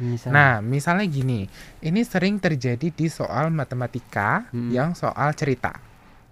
Misal. 0.00 0.32
Nah, 0.32 0.52
misalnya 0.58 1.04
gini, 1.04 1.44
ini 1.78 2.00
sering 2.02 2.40
terjadi 2.40 2.88
di 2.88 3.06
soal 3.06 3.52
matematika 3.52 4.48
Mm-mm. 4.50 4.72
yang 4.72 4.96
soal 4.96 5.36
cerita. 5.36 5.76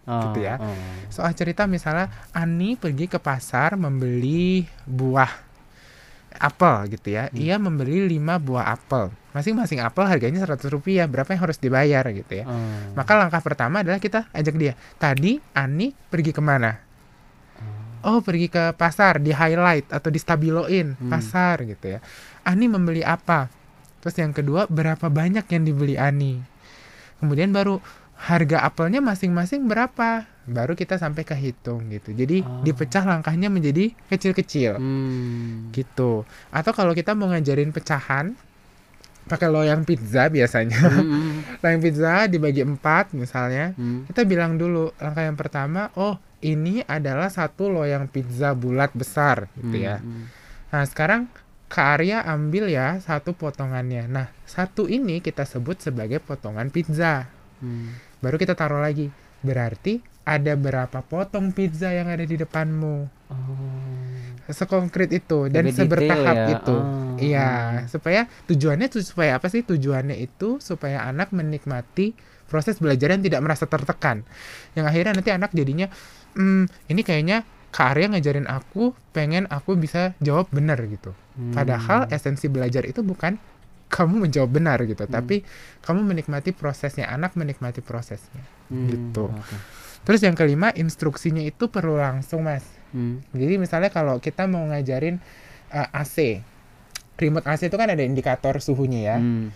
Oh, 0.08 0.32
gitu 0.32 0.40
ya. 0.40 0.56
oh. 0.56 0.72
Soal 1.12 1.36
cerita 1.36 1.68
misalnya 1.68 2.08
Ani 2.32 2.80
pergi 2.80 3.04
ke 3.06 3.20
pasar 3.20 3.76
membeli 3.76 4.64
buah 4.88 5.28
apel 6.38 6.96
gitu 6.96 7.12
ya. 7.12 7.28
Hmm. 7.28 7.36
Ia 7.36 7.56
membeli 7.60 8.16
5 8.16 8.40
buah 8.40 8.72
apel. 8.72 9.12
Masing-masing 9.36 9.84
apel 9.84 10.08
harganya 10.08 10.40
100 10.40 10.64
rupiah. 10.70 11.04
Berapa 11.04 11.34
yang 11.34 11.42
harus 11.44 11.60
dibayar 11.60 12.04
gitu 12.08 12.40
ya. 12.40 12.44
Oh. 12.48 12.96
Maka 12.96 13.20
langkah 13.20 13.44
pertama 13.44 13.84
adalah 13.84 14.00
kita 14.00 14.32
ajak 14.32 14.54
dia. 14.56 14.72
Tadi 14.96 15.36
Ani 15.52 15.92
pergi 15.92 16.32
ke 16.32 16.40
mana? 16.40 16.72
Oh 17.98 18.22
pergi 18.22 18.46
ke 18.46 18.78
pasar 18.78 19.18
di 19.18 19.34
highlight 19.34 19.90
atau 19.90 20.08
di 20.08 20.16
stabiloin 20.16 20.94
Hmm. 20.94 21.10
pasar 21.10 21.66
gitu 21.66 21.98
ya. 21.98 22.00
Ani 22.46 22.70
membeli 22.70 23.02
apa? 23.02 23.50
Terus 23.98 24.14
yang 24.16 24.30
kedua 24.30 24.66
berapa 24.66 25.06
banyak 25.06 25.44
yang 25.44 25.62
dibeli 25.62 25.94
Ani? 25.94 26.38
Kemudian 27.18 27.50
baru 27.50 27.82
harga 28.16 28.62
apelnya 28.62 28.98
masing-masing 28.98 29.64
berapa? 29.64 30.26
Baru 30.44 30.72
kita 30.72 30.96
sampai 30.96 31.22
ke 31.22 31.34
hitung 31.34 31.86
gitu. 31.88 32.10
Jadi 32.10 32.40
Oh. 32.40 32.62
dipecah 32.62 33.02
langkahnya 33.02 33.46
menjadi 33.46 33.92
kecil-kecil 34.08 34.74
Hmm. 34.74 35.68
gitu. 35.70 36.22
Atau 36.48 36.72
kalau 36.72 36.92
kita 36.92 37.12
mau 37.12 37.28
ngajarin 37.28 37.70
pecahan 37.70 38.32
pakai 39.24 39.46
loyang 39.46 39.84
pizza 39.84 40.26
biasanya. 40.26 40.78
Hmm. 41.04 41.44
loyang 41.60 41.80
pizza 41.80 42.24
dibagi 42.24 42.62
empat 42.62 43.12
misalnya 43.12 43.74
Hmm. 43.74 44.06
kita 44.06 44.24
bilang 44.24 44.56
dulu 44.56 44.94
langkah 44.96 45.20
yang 45.20 45.36
pertama 45.36 45.92
oh 45.94 46.16
ini 46.38 46.80
adalah 46.82 47.28
satu 47.28 47.68
loyang 47.68 48.06
pizza 48.06 48.54
bulat 48.54 48.94
besar 48.94 49.50
gitu 49.54 49.76
ya 49.76 49.98
Hmm. 49.98 50.30
nah 50.68 50.82
sekarang 50.82 51.28
Kak 51.68 52.00
Arya 52.00 52.24
ambil 52.24 52.72
ya 52.72 52.96
satu 52.98 53.36
potongannya. 53.36 54.08
Nah, 54.08 54.32
satu 54.48 54.88
ini 54.88 55.20
kita 55.20 55.44
sebut 55.44 55.76
sebagai 55.84 56.16
potongan 56.18 56.72
pizza. 56.72 57.28
Hmm. 57.60 57.92
Baru 58.24 58.40
kita 58.40 58.56
taruh 58.56 58.80
lagi. 58.80 59.12
Berarti 59.44 60.00
ada 60.24 60.56
berapa 60.56 61.04
potong 61.04 61.52
pizza 61.52 61.92
yang 61.92 62.08
ada 62.08 62.24
di 62.24 62.40
depanmu. 62.40 62.96
Oh. 63.28 64.48
Sekonkret 64.48 65.12
itu 65.12 65.52
dan 65.52 65.68
Lebih 65.68 65.76
sebertahap 65.76 66.36
ya. 66.36 66.46
itu. 66.56 66.76
Oh. 66.76 67.16
Iya, 67.20 67.48
supaya 67.92 68.24
tujuannya 68.48 68.88
tuh 68.88 69.04
supaya 69.04 69.36
apa 69.36 69.52
sih? 69.52 69.60
Tujuannya 69.60 70.16
itu 70.16 70.56
supaya 70.64 71.04
anak 71.04 71.36
menikmati 71.36 72.16
proses 72.48 72.80
belajar 72.80 73.12
yang 73.12 73.20
tidak 73.20 73.44
merasa 73.44 73.68
tertekan. 73.68 74.24
Yang 74.72 74.84
akhirnya 74.88 75.12
nanti 75.20 75.30
anak 75.36 75.52
jadinya, 75.52 75.92
hmm, 76.32 76.64
ini 76.88 77.04
kayaknya 77.04 77.44
Kak 77.68 77.94
Arya 77.94 78.08
ngajarin 78.10 78.48
aku, 78.48 78.96
pengen 79.12 79.44
aku 79.52 79.76
bisa 79.76 80.16
jawab 80.24 80.48
benar 80.48 80.80
gitu. 80.88 81.12
Hmm. 81.36 81.52
Padahal 81.52 82.08
esensi 82.08 82.48
belajar 82.48 82.88
itu 82.88 83.04
bukan 83.04 83.36
kamu 83.88 84.28
menjawab 84.28 84.50
benar 84.52 84.78
gitu, 84.84 85.04
Hmm. 85.08 85.12
tapi 85.12 85.44
kamu 85.84 86.04
menikmati 86.04 86.52
prosesnya, 86.52 87.08
anak 87.08 87.36
menikmati 87.36 87.80
prosesnya. 87.80 88.44
Hmm, 88.68 88.88
gitu. 88.88 89.32
oke. 89.32 89.56
Terus 90.04 90.20
yang 90.24 90.36
kelima, 90.36 90.72
instruksinya 90.72 91.40
itu 91.44 91.68
perlu 91.72 91.96
langsung, 91.96 92.44
Mas. 92.44 92.64
Hmm. 92.92 93.20
Jadi 93.32 93.60
misalnya 93.60 93.92
kalau 93.92 94.20
kita 94.20 94.48
mau 94.48 94.64
ngajarin 94.68 95.20
uh, 95.72 95.88
AC, 95.92 96.40
remote 97.20 97.44
AC 97.48 97.68
itu 97.68 97.76
kan 97.76 97.88
ada 97.92 98.00
indikator 98.04 98.60
suhunya 98.60 99.00
ya. 99.04 99.16
Hmm. 99.20 99.52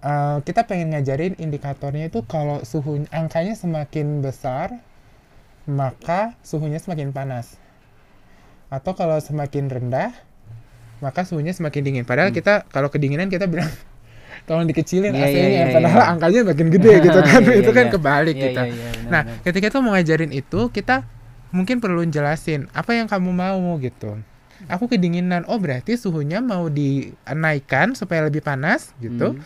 Uh, 0.00 0.40
kita 0.48 0.64
pengen 0.64 0.96
ngajarin 0.96 1.36
indikatornya 1.36 2.08
itu 2.08 2.24
kalau 2.24 2.64
suhu 2.64 3.04
angkanya 3.12 3.52
semakin 3.52 4.24
besar, 4.24 4.80
maka 5.66 6.36
suhunya 6.40 6.78
semakin 6.78 7.10
panas. 7.10 7.56
Atau 8.70 8.94
kalau 8.94 9.18
semakin 9.18 9.66
rendah, 9.66 10.14
maka 11.02 11.26
suhunya 11.26 11.50
semakin 11.50 11.80
dingin. 11.82 12.04
Padahal 12.06 12.30
Hmm. 12.30 12.38
kita 12.38 12.54
kalau 12.70 12.86
kedinginan 12.88 13.26
kita 13.26 13.50
bilang 13.50 13.66
tolong 14.48 14.64
dikecilin 14.64 15.10
Iya, 15.12 15.26
AC-nya, 15.26 15.48
iya, 15.50 15.62
iya, 15.68 15.74
padahal 15.74 16.00
iya. 16.00 16.10
angkanya 16.14 16.40
makin 16.46 16.68
gede 16.70 16.92
gitu 17.02 17.18
kan. 17.28 17.40
Iya, 17.42 17.54
itu 17.60 17.70
iya, 17.70 17.76
kan 17.76 17.86
kebalik 17.90 18.36
Iya, 18.38 18.44
gitu. 18.46 18.60
iya, 18.62 18.72
iya, 18.72 18.88
benar, 18.94 19.10
Nah, 19.10 19.22
benar. 19.26 19.42
ketika 19.44 19.66
itu 19.68 19.78
mau 19.82 19.92
ngajarin 19.92 20.32
itu, 20.32 20.60
kita 20.70 20.96
mungkin 21.50 21.76
perlu 21.82 22.06
jelasin 22.06 22.70
apa 22.70 22.94
yang 22.94 23.10
kamu 23.10 23.30
mau 23.34 23.74
gitu. 23.82 24.16
Aku 24.68 24.86
kedinginan, 24.86 25.48
oh 25.48 25.56
berarti 25.56 25.96
suhunya 25.96 26.38
mau 26.38 26.68
dinaikkan 26.68 27.96
supaya 27.96 28.28
lebih 28.28 28.44
panas 28.44 28.92
gitu. 29.00 29.34
Hmm. 29.34 29.42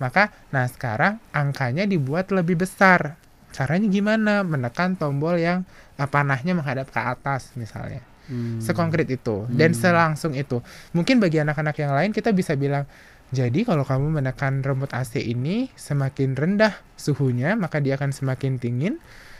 Maka, 0.00 0.34
nah 0.50 0.66
sekarang 0.66 1.22
angkanya 1.30 1.86
dibuat 1.86 2.32
lebih 2.34 2.58
besar. 2.58 3.14
Caranya 3.54 3.86
gimana? 3.86 4.42
Menekan 4.42 4.98
tombol 4.98 5.38
yang 5.38 5.62
eh, 5.94 6.04
panahnya 6.04 6.52
menghadap 6.52 6.90
ke 6.90 6.98
atas 6.98 7.54
misalnya. 7.54 8.02
Hmm. 8.26 8.58
Sekonkret 8.58 9.06
itu 9.06 9.46
dan 9.48 9.70
Hmm. 9.70 9.78
selangsung 9.78 10.34
itu. 10.34 10.58
Mungkin 10.90 11.22
bagi 11.22 11.38
anak-anak 11.38 11.76
yang 11.78 11.92
lain 11.92 12.10
kita 12.10 12.32
bisa 12.32 12.56
bilang, 12.56 12.88
jadi 13.30 13.62
kalau 13.62 13.84
kamu 13.84 14.10
menekan 14.12 14.58
remote 14.60 14.90
AC 14.90 15.20
ini 15.20 15.70
semakin 15.72 16.34
rendah 16.34 16.72
suhunya, 16.96 17.54
maka 17.54 17.78
dia 17.78 17.94
akan 17.94 18.10
semakin 18.10 18.58
dingin 18.58 18.98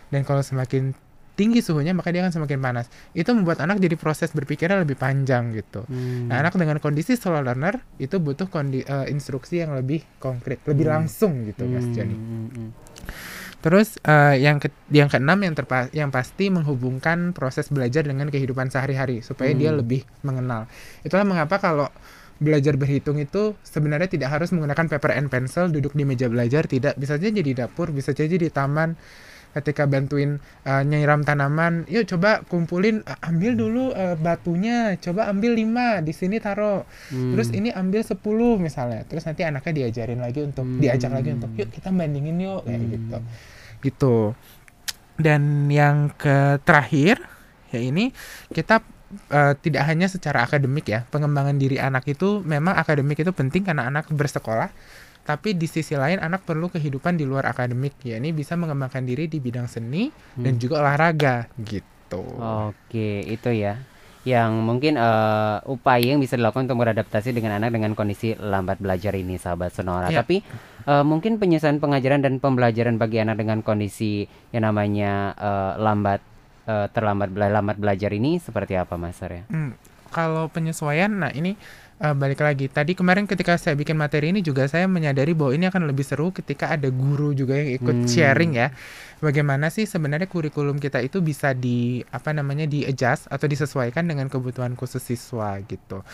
dan 0.09 0.23
kalau 0.23 0.45
semakin 0.45 0.93
tinggi 1.35 1.59
suhunya 1.59 1.91
maka 1.91 2.15
dia 2.15 2.23
akan 2.23 2.31
semakin 2.31 2.61
panas. 2.61 2.87
Itu 3.11 3.35
membuat 3.35 3.59
anak 3.59 3.83
jadi 3.83 3.99
proses 3.99 4.31
berpikirnya 4.31 4.87
lebih 4.87 4.95
panjang 4.95 5.51
gitu. 5.51 5.83
Hmm. 5.85 6.31
Nah, 6.31 6.45
anak 6.45 6.55
dengan 6.55 6.79
kondisi 6.79 7.19
slow 7.19 7.41
learner 7.41 7.83
itu 7.99 8.21
butuh 8.21 8.47
kondi- 8.47 8.85
eh, 8.85 9.11
instruksi 9.11 9.59
yang 9.59 9.75
lebih 9.75 10.07
konkret, 10.21 10.63
lebih 10.63 10.87
Hmm. 10.87 10.95
langsung 11.03 11.43
gitu, 11.43 11.67
Mas 11.67 11.83
Hmm, 11.83 11.95
Joni. 11.97 12.15
hmm, 12.15 12.47
hmm. 12.53 12.69
Terus 13.65 13.97
eh, 14.05 14.45
yang 14.45 14.61
ke 14.61 14.69
yang 14.93 15.09
keenam 15.09 15.41
yang 15.41 15.57
terpa 15.57 15.89
yang 15.91 16.13
pasti 16.13 16.53
menghubungkan 16.53 17.33
proses 17.33 17.73
belajar 17.73 18.05
dengan 18.05 18.29
kehidupan 18.29 18.69
sehari-hari 18.69 19.25
supaya 19.25 19.57
dia 19.57 19.73
Hmm. 19.73 19.81
lebih 19.81 20.05
mengenal. 20.21 20.69
Itulah 21.01 21.25
mengapa 21.25 21.57
kalau 21.57 21.89
belajar 22.37 22.77
berhitung 22.77 23.17
itu 23.17 23.57
sebenarnya 23.65 24.11
tidak 24.11 24.29
harus 24.29 24.53
menggunakan 24.53 24.85
paper 24.87 25.17
and 25.17 25.33
pencil 25.33 25.65
duduk 25.67 25.97
di 25.97 26.05
meja 26.05 26.29
belajar 26.29 26.67
tidak 26.67 26.93
bisa 26.95 27.15
saja 27.15 27.31
di 27.31 27.53
dapur 27.55 27.89
bisa 27.89 28.11
saja 28.11 28.27
di 28.27 28.51
taman 28.51 28.99
ketika 29.55 29.87
bantuin 29.87 30.43
eh, 30.67 30.83
nyiram 30.83 31.23
tanaman 31.23 31.87
yuk 31.87 32.11
coba 32.11 32.43
kumpulin 32.43 33.07
eh, 33.07 33.19
ambil 33.23 33.55
dulu 33.55 33.95
eh, 33.95 34.19
batunya 34.19 34.99
coba 34.99 35.31
ambil 35.31 35.55
lima 35.55 36.03
di 36.03 36.11
sini 36.11 36.37
taruh 36.37 36.83
Hmm. 37.09 37.33
terus 37.33 37.55
ini 37.55 37.71
ambil 37.71 38.03
10 38.03 38.19
misalnya 38.59 39.07
terus 39.07 39.23
nanti 39.23 39.47
anaknya 39.47 39.87
diajarin 39.87 40.19
lagi 40.19 40.43
untuk 40.43 40.67
Hmm. 40.67 40.83
diajak 40.83 41.15
lagi 41.15 41.31
untuk 41.33 41.55
yuk 41.55 41.71
kita 41.71 41.95
bandingin 41.95 42.35
yuk 42.43 42.67
kayak 42.67 42.83
Hmm. 42.83 42.93
gitu 42.93 43.19
gitu 43.85 44.33
dan 45.15 45.71
yang 45.71 46.11
ke 46.17 46.59
terakhir 46.67 47.23
ya 47.71 47.79
ini 47.79 48.11
kita 48.51 48.83
eh, 49.31 49.55
tidak 49.63 49.83
hanya 49.87 50.07
secara 50.11 50.43
akademik 50.43 50.87
ya 50.91 51.07
pengembangan 51.13 51.55
diri 51.55 51.79
anak 51.79 52.09
itu 52.11 52.43
memang 52.43 52.75
akademik 52.75 53.21
itu 53.23 53.31
penting 53.31 53.63
karena 53.63 53.87
anak 53.87 54.11
bersekolah 54.11 54.71
tapi 55.25 55.57
di 55.57 55.65
sisi 55.65 55.95
lain 55.97 56.21
anak 56.21 56.45
perlu 56.45 56.69
kehidupan 56.69 57.17
di 57.17 57.25
luar 57.25 57.49
akademik 57.49 57.97
ya 58.05 58.21
ini 58.21 58.35
bisa 58.35 58.59
mengembangkan 58.61 59.07
diri 59.07 59.25
di 59.31 59.39
bidang 59.41 59.71
seni 59.71 60.11
dan 60.37 60.59
Hmm. 60.59 60.61
juga 60.61 60.83
olahraga 60.85 61.49
gitu 61.63 62.25
Oke, 62.35 63.23
itu 63.27 63.51
ya. 63.55 63.79
Yang 64.25 64.51
mungkin 64.65 64.97
eh, 64.97 65.57
upaya 65.69 66.17
yang 66.17 66.21
bisa 66.21 66.41
dilakukan 66.41 66.65
untuk 66.65 66.81
beradaptasi 66.81 67.37
dengan 67.37 67.61
anak 67.61 67.77
dengan 67.77 67.93
kondisi 67.93 68.33
lambat 68.33 68.81
belajar 68.81 69.13
ini, 69.13 69.37
sahabat 69.37 69.77
Sonora. 69.77 70.09
Iya. 70.09 70.25
Tapi 70.25 70.41
eh, 70.89 71.05
mungkin 71.05 71.37
penyelesaian 71.37 71.77
pengajaran 71.77 72.25
dan 72.25 72.41
pembelajaran 72.41 72.97
bagi 72.97 73.21
anak 73.21 73.37
dengan 73.37 73.61
kondisi 73.61 74.25
yang 74.51 74.65
namanya 74.65 75.37
eh, 75.37 75.73
lambat 75.77 76.25
eh, 76.65 76.87
terlambat 76.89 77.29
bela- 77.37 77.53
lambat 77.53 77.77
belajar 77.77 78.11
ini 78.17 78.41
seperti 78.41 78.81
apa, 78.81 78.97
Mas 78.97 79.21
Arya? 79.21 79.45
Hmm, 79.53 79.77
kalau 80.09 80.49
penyesuaian, 80.49 81.13
nah 81.13 81.29
ini 81.29 81.59
eh, 82.01 82.15
balik 82.15 82.43
lagi. 82.43 82.67
Tadi 82.67 82.97
kemarin 82.97 83.27
ketika 83.27 83.55
saya 83.59 83.79
bikin 83.79 83.95
materi 83.95 84.35
ini 84.35 84.41
juga 84.43 84.67
saya 84.67 84.87
menyadari 84.87 85.35
bahwa 85.37 85.53
ini 85.55 85.67
akan 85.71 85.87
lebih 85.87 86.03
seru 86.03 86.35
ketika 86.35 86.75
ada 86.75 86.91
guru 86.91 87.35
juga 87.35 87.55
yang 87.59 87.71
ikut 87.79 87.97
Hmm. 88.05 88.09
sharing 88.09 88.53
ya. 88.59 88.75
Bagaimana 89.23 89.73
sih 89.73 89.89
sebenarnya 89.89 90.29
kurikulum 90.29 90.77
kita 90.77 91.01
itu 91.01 91.25
bisa 91.25 91.57
di 91.57 92.05
apa 92.13 92.35
namanya 92.37 92.69
di 92.69 92.85
adjust 92.85 93.31
atau 93.33 93.47
disesuaikan 93.49 94.05
dengan 94.05 94.29
kebutuhan 94.29 94.77
khusus 94.77 95.01
siswa 95.01 95.57
gitu. 95.65 96.05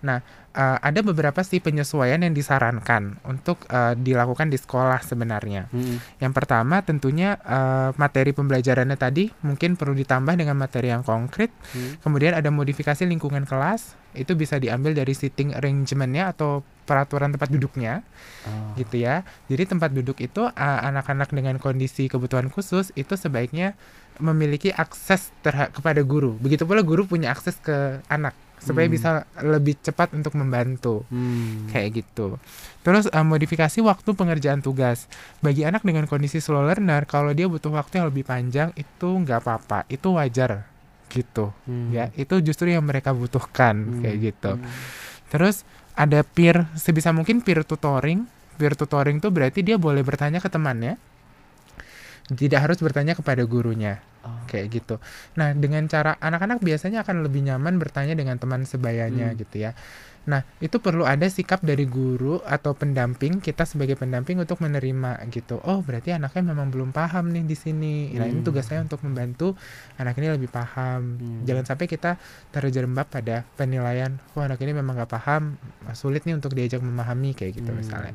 Nah, 0.00 0.24
eh, 0.54 0.78
ada 0.80 1.00
beberapa 1.04 1.44
sih 1.44 1.60
penyesuaian 1.60 2.22
yang 2.22 2.32
disarankan 2.32 3.20
untuk 3.26 3.66
eh, 3.68 3.98
dilakukan 3.98 4.48
di 4.48 4.56
sekolah 4.56 5.02
sebenarnya. 5.02 5.66
Hmm. 5.68 5.98
Yang 6.22 6.32
pertama 6.36 6.80
tentunya 6.80 7.36
eh, 7.42 7.90
materi 7.98 8.30
pembelajarannya 8.32 8.96
tadi 8.96 9.28
mungkin 9.42 9.74
perlu 9.74 9.92
ditambah 9.98 10.38
dengan 10.38 10.56
materi 10.56 10.94
yang 10.94 11.02
konkret. 11.02 11.50
Hmm. 11.74 11.98
Kemudian 12.00 12.38
ada 12.38 12.48
modifikasi 12.54 13.02
lingkungan 13.04 13.44
kelas, 13.50 13.98
itu 14.12 14.32
bisa 14.32 14.56
diambil 14.56 14.92
dari 14.92 15.10
seating 15.10 15.52
arrangement-nya 15.52 16.30
atau 16.30 16.60
peraturan 16.82 17.30
tempat 17.30 17.46
duduknya 17.48 18.02
Oh. 18.40 18.72
gitu 18.74 18.98
ya. 18.98 19.22
Jadi 19.46 19.68
tempat 19.68 19.90
duduk 19.90 20.18
itu 20.18 20.42
anak-anak 20.56 21.28
dengan 21.28 21.56
kondisi 21.56 22.08
kebutuhan 22.08 22.48
khusus 22.48 22.90
itu 22.94 23.14
sebaiknya 23.14 23.76
memiliki 24.16 24.68
akses 24.68 25.30
terha- 25.40 25.68
kepada 25.68 26.00
guru. 26.00 26.36
Begitu 26.36 26.64
pula 26.64 26.80
guru 26.80 27.04
punya 27.04 27.30
akses 27.30 27.56
ke 27.56 28.00
anak 28.06 28.32
supaya 28.56 28.84
Hmm. 28.84 28.92
bisa 28.92 29.10
lebih 29.40 29.76
cepat 29.78 30.12
untuk 30.12 30.34
membantu 30.34 31.08
Hmm. 31.08 31.64
kayak 31.68 32.00
gitu. 32.00 32.36
Terus 32.80 33.08
uh, 33.08 33.24
modifikasi 33.24 33.80
waktu 33.80 34.10
pengerjaan 34.12 34.60
tugas 34.60 35.08
bagi 35.38 35.64
anak 35.64 35.80
dengan 35.80 36.04
kondisi 36.04 36.40
slow 36.40 36.60
learner 36.60 37.04
kalau 37.04 37.32
dia 37.32 37.44
butuh 37.44 37.70
waktu 37.70 38.00
yang 38.00 38.08
lebih 38.08 38.24
panjang 38.24 38.72
itu 38.74 39.08
nggak 39.08 39.40
apa-apa, 39.40 39.84
itu 39.86 40.12
wajar 40.12 40.68
gitu 41.10 41.50
Hmm. 41.66 41.90
ya. 41.90 42.08
Itu 42.14 42.38
justru 42.40 42.70
yang 42.70 42.86
mereka 42.86 43.10
butuhkan 43.10 43.74
Hmm. 43.76 44.00
kayak 44.00 44.16
gitu. 44.22 44.52
Hmm. 44.56 44.64
Terus 45.28 45.66
ada 45.92 46.22
peer 46.22 46.70
sebisa 46.78 47.10
mungkin 47.10 47.42
peer 47.42 47.66
tutoring. 47.66 48.24
Peer 48.56 48.78
tutoring 48.78 49.18
tuh 49.18 49.28
berarti 49.28 49.60
dia 49.60 49.74
boleh 49.76 50.00
bertanya 50.00 50.38
ke 50.38 50.46
temannya. 50.46 50.94
Tidak 52.30 52.62
harus 52.62 52.78
bertanya 52.78 53.18
kepada 53.18 53.42
gurunya 53.42 53.98
Oh. 54.22 54.30
kayak 54.46 54.70
gitu. 54.70 55.02
Nah, 55.34 55.50
dengan 55.50 55.88
cara 55.90 56.14
anak-anak 56.20 56.62
biasanya 56.62 57.02
akan 57.02 57.26
lebih 57.26 57.42
nyaman 57.42 57.80
bertanya 57.80 58.14
dengan 58.14 58.38
teman 58.38 58.62
sebayanya 58.62 59.34
Hmm. 59.34 59.38
gitu 59.40 59.66
ya. 59.66 59.74
Nah, 60.30 60.46
itu 60.62 60.78
perlu 60.78 61.02
ada 61.02 61.26
sikap 61.26 61.58
dari 61.60 61.90
guru 61.90 62.38
atau 62.46 62.70
pendamping 62.70 63.42
kita 63.42 63.66
sebagai 63.66 63.98
pendamping 63.98 64.38
untuk 64.38 64.62
menerima 64.62 65.18
gitu. 65.28 65.58
Oh, 65.66 65.82
berarti 65.82 66.14
anaknya 66.14 66.54
memang 66.54 66.70
belum 66.70 66.94
paham 66.94 67.34
nih 67.34 67.42
di 67.42 67.56
sini. 67.58 68.14
Nah, 68.14 68.30
ini 68.30 68.38
Hmm. 68.38 68.46
tugas 68.46 68.70
saya 68.70 68.78
untuk 68.78 69.02
membantu 69.02 69.58
anak 69.98 70.14
ini 70.22 70.30
lebih 70.30 70.46
paham. 70.46 71.18
Hmm. 71.18 71.42
Jangan 71.42 71.66
sampai 71.66 71.90
kita 71.90 72.14
terjerembab 72.54 73.10
pada 73.10 73.42
penilaian, 73.58 74.22
wah 74.38 74.46
anak 74.46 74.62
ini 74.62 74.70
memang 74.70 74.94
nggak 74.94 75.10
paham, 75.10 75.58
sulit 75.92 76.22
nih 76.22 76.38
untuk 76.38 76.54
diajak 76.54 76.78
memahami 76.78 77.34
kayak 77.34 77.58
gitu 77.58 77.74
Hmm. 77.74 77.82
misalnya. 77.82 78.14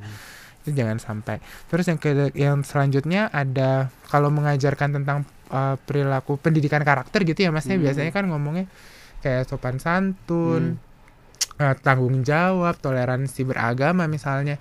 Itu 0.63 0.71
jangan 0.71 0.97
sampai. 0.97 1.43
Terus 1.67 1.86
yang 1.86 1.99
ke 1.99 2.32
yang 2.34 2.63
selanjutnya 2.63 3.28
ada 3.30 3.91
kalau 4.08 4.32
mengajarkan 4.32 4.97
tentang 4.97 5.28
uh, 5.51 5.75
perilaku 5.84 6.39
pendidikan 6.39 6.82
karakter 6.82 7.21
gitu 7.21 7.43
ya 7.43 7.51
Mas 7.51 7.67
ya 7.67 7.75
Hmm. 7.75 7.84
biasanya 7.86 8.10
kan 8.10 8.25
ngomongnya 8.25 8.65
kayak 9.21 9.49
sopan 9.49 9.78
santun, 9.78 10.78
uh, 11.57 11.75
tanggung 11.79 12.21
jawab, 12.21 12.77
toleransi 12.79 13.45
beragama 13.45 14.05
misalnya. 14.05 14.57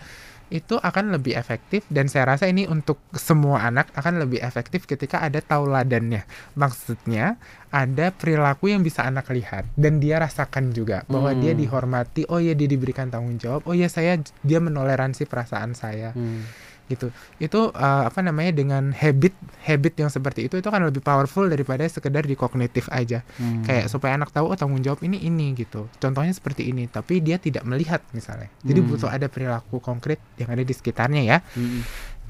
itu 0.53 0.77
akan 0.77 1.17
lebih 1.17 1.35
efektif 1.35 1.83
dan 1.89 2.07
saya 2.07 2.37
rasa 2.37 2.47
ini 2.47 2.69
untuk 2.69 3.01
semua 3.17 3.65
anak 3.65 3.91
akan 3.97 4.23
lebih 4.23 4.39
efektif 4.45 4.85
ketika 4.85 5.19
ada 5.25 5.41
tauladannya. 5.41 6.23
Maksudnya 6.55 7.41
ada 7.73 8.13
perilaku 8.15 8.71
yang 8.71 8.85
bisa 8.85 9.03
anak 9.09 9.33
lihat 9.33 9.67
dan 9.75 9.99
dia 9.99 10.21
rasakan 10.21 10.71
juga 10.71 11.03
bahwa 11.11 11.33
dia 11.35 11.57
Hmm. 11.57 11.61
dihormati, 11.65 12.29
oh 12.29 12.39
ya 12.39 12.53
dia 12.53 12.69
diberikan 12.71 13.09
tanggung 13.09 13.41
jawab, 13.41 13.65
oh 13.67 13.75
ya 13.75 13.89
saya 13.89 14.21
dia 14.45 14.61
menoleransi 14.61 15.25
perasaan 15.27 15.73
saya 15.75 16.13
Hmm. 16.13 16.47
Gitu. 16.87 17.09
Itu 17.41 17.73
eh, 17.73 18.03
apa 18.09 18.21
namanya 18.21 18.53
dengan 18.53 18.93
habit 18.93 19.33
habit 19.65 19.95
yang 19.97 20.11
seperti 20.13 20.47
itu 20.49 20.61
itu 20.61 20.69
kan 20.69 20.85
lebih 20.85 21.01
powerful 21.01 21.49
daripada 21.49 21.85
sekedar 21.89 22.25
di 22.25 22.37
kognitif 22.37 22.93
aja. 22.93 23.25
Hmm. 23.41 23.65
Kayak 23.65 23.89
supaya 23.89 24.21
anak 24.21 24.31
tahu 24.31 24.53
oh 24.53 24.57
tanggung 24.59 24.85
jawab 24.85 25.01
ini 25.05 25.25
ini 25.25 25.57
gitu. 25.57 25.89
Contohnya 25.97 26.33
seperti 26.37 26.69
ini, 26.69 26.85
tapi 26.87 27.25
dia 27.25 27.41
tidak 27.41 27.65
melihat 27.65 28.05
misalnya. 28.13 28.53
Jadi 28.61 28.81
Hmm. 28.85 28.89
butuh 28.93 29.09
ada 29.09 29.27
perilaku 29.27 29.81
konkret 29.81 30.21
yang 30.37 30.53
ada 30.53 30.61
di 30.61 30.75
sekitarnya 30.77 31.23
ya 31.25 31.39
Hmm. 31.57 31.81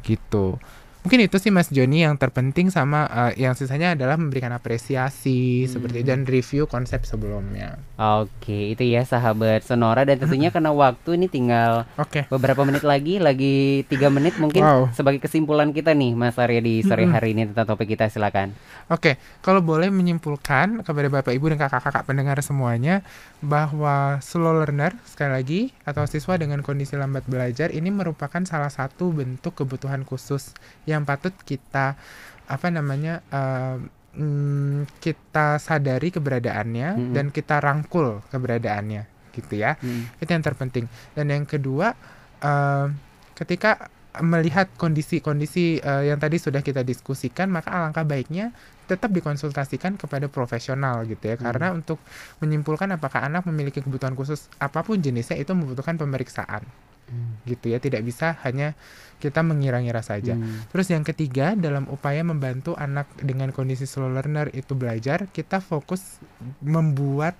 gitu. 0.03 0.59
Mungkin 1.05 1.21
itu 1.21 1.37
sih 1.37 1.53
Mas 1.53 1.69
Joni 1.69 2.01
yang 2.01 2.17
terpenting 2.17 2.73
sama 2.73 3.05
eh, 3.29 3.45
yang 3.45 3.53
sisanya 3.53 3.93
adalah 3.93 4.17
memberikan 4.17 4.49
apresiasi 4.51 5.69
seperti 5.69 6.01
Hmm. 6.01 6.09
dan 6.09 6.19
review 6.25 6.64
konsep 6.64 7.05
sebelumnya. 7.05 7.77
Oke, 7.95 8.73
itu 8.73 8.83
ya 8.83 9.05
sahabat 9.05 9.62
Sonora 9.62 10.03
dan 10.03 10.17
tentunya 10.17 10.49
karena 10.49 10.73
waktu 10.73 11.14
ini 11.14 11.29
tinggal 11.29 11.85
Oke. 11.95 12.25
beberapa 12.27 12.64
menit 12.64 12.83
lagi, 12.83 13.21
lagi 13.21 13.55
tiga 13.85 14.09
menit 14.09 14.40
mungkin 14.40 14.64
Wow. 14.64 14.81
sebagai 14.90 15.21
kesimpulan 15.21 15.71
kita 15.71 15.93
nih, 15.93 16.17
Mas 16.17 16.35
Arya 16.35 16.59
di 16.59 16.81
sore 16.81 17.05
Mm-mm. 17.05 17.12
hari 17.12 17.37
ini 17.37 17.43
tentang 17.47 17.69
topik 17.69 17.93
kita 17.93 18.09
silakan. 18.09 18.57
Oke, 18.88 19.21
kalau 19.40 19.61
boleh 19.61 19.88
menyimpulkan 19.88 20.81
kepada 20.81 21.09
Bapak 21.11 21.31
Ibu 21.31 21.53
dan 21.53 21.61
kakak-kakak 21.61 22.05
pendengar 22.05 22.40
semuanya 22.40 23.05
bahwa 23.45 24.25
slow 24.25 24.57
learner 24.57 24.97
sekali 25.05 25.31
lagi 25.31 25.61
atau 25.85 26.09
siswa 26.09 26.41
dengan 26.41 26.65
kondisi 26.65 26.97
lambat 26.97 27.29
belajar 27.29 27.69
ini 27.71 27.93
merupakan 27.93 28.41
salah 28.49 28.73
satu 28.73 29.13
bentuk 29.13 29.53
kebutuhan 29.53 30.03
khusus 30.09 30.57
yang 30.89 31.05
patut 31.05 31.37
kita 31.45 32.01
apa 32.49 32.67
namanya 32.73 33.21
eh, 33.29 33.77
mm, 34.17 34.89
kita 34.99 35.61
sadari 35.61 36.09
keberadaannya 36.09 36.89
Mm-mm. 36.97 37.13
dan 37.13 37.29
kita 37.29 37.61
rangkul 37.61 38.25
keberadaannya 38.33 39.05
gitu 39.35 39.59
ya. 39.59 39.75
Hmm. 39.83 40.07
Itu 40.23 40.31
yang 40.31 40.47
terpenting. 40.47 40.87
Dan 41.13 41.27
yang 41.29 41.45
kedua, 41.45 41.93
eh, 42.39 42.87
ketika 43.35 43.91
melihat 44.22 44.70
kondisi-kondisi 44.79 45.83
eh, 45.83 46.03
yang 46.12 46.22
tadi 46.22 46.38
sudah 46.38 46.62
kita 46.62 46.87
diskusikan, 46.87 47.50
maka 47.50 47.74
alangkah 47.74 48.07
baiknya 48.07 48.55
tetap 48.85 49.11
dikonsultasikan 49.11 49.96
kepada 49.96 50.29
profesional 50.29 51.03
gitu 51.09 51.35
ya. 51.35 51.37
Hmm. 51.40 51.44
Karena 51.50 51.66
untuk 51.74 51.98
menyimpulkan 52.38 52.92
apakah 52.94 53.24
anak 53.24 53.48
memiliki 53.48 53.83
kebutuhan 53.83 54.14
khusus 54.14 54.46
apa 54.61 54.85
pun 54.85 55.00
jenisnya 55.00 55.40
itu 55.40 55.57
membutuhkan 55.57 55.98
pemeriksaan 55.98 56.62
Hmm. 57.05 57.37
gitu 57.44 57.68
ya. 57.72 57.79
Tidak 57.81 58.00
bisa 58.00 58.40
hanya 58.48 58.72
kita 59.20 59.44
mengira-ngira 59.44 60.00
saja. 60.00 60.37
Hmm. 60.37 60.64
Terus 60.72 60.88
yang 60.88 61.05
ketiga, 61.05 61.53
dalam 61.57 61.88
upaya 61.88 62.24
membantu 62.24 62.72
anak 62.77 63.09
dengan 63.20 63.53
kondisi 63.53 63.85
slow 63.85 64.09
learner 64.09 64.48
itu 64.57 64.72
belajar, 64.72 65.29
kita 65.29 65.61
fokus 65.61 66.20
membuat 66.64 67.37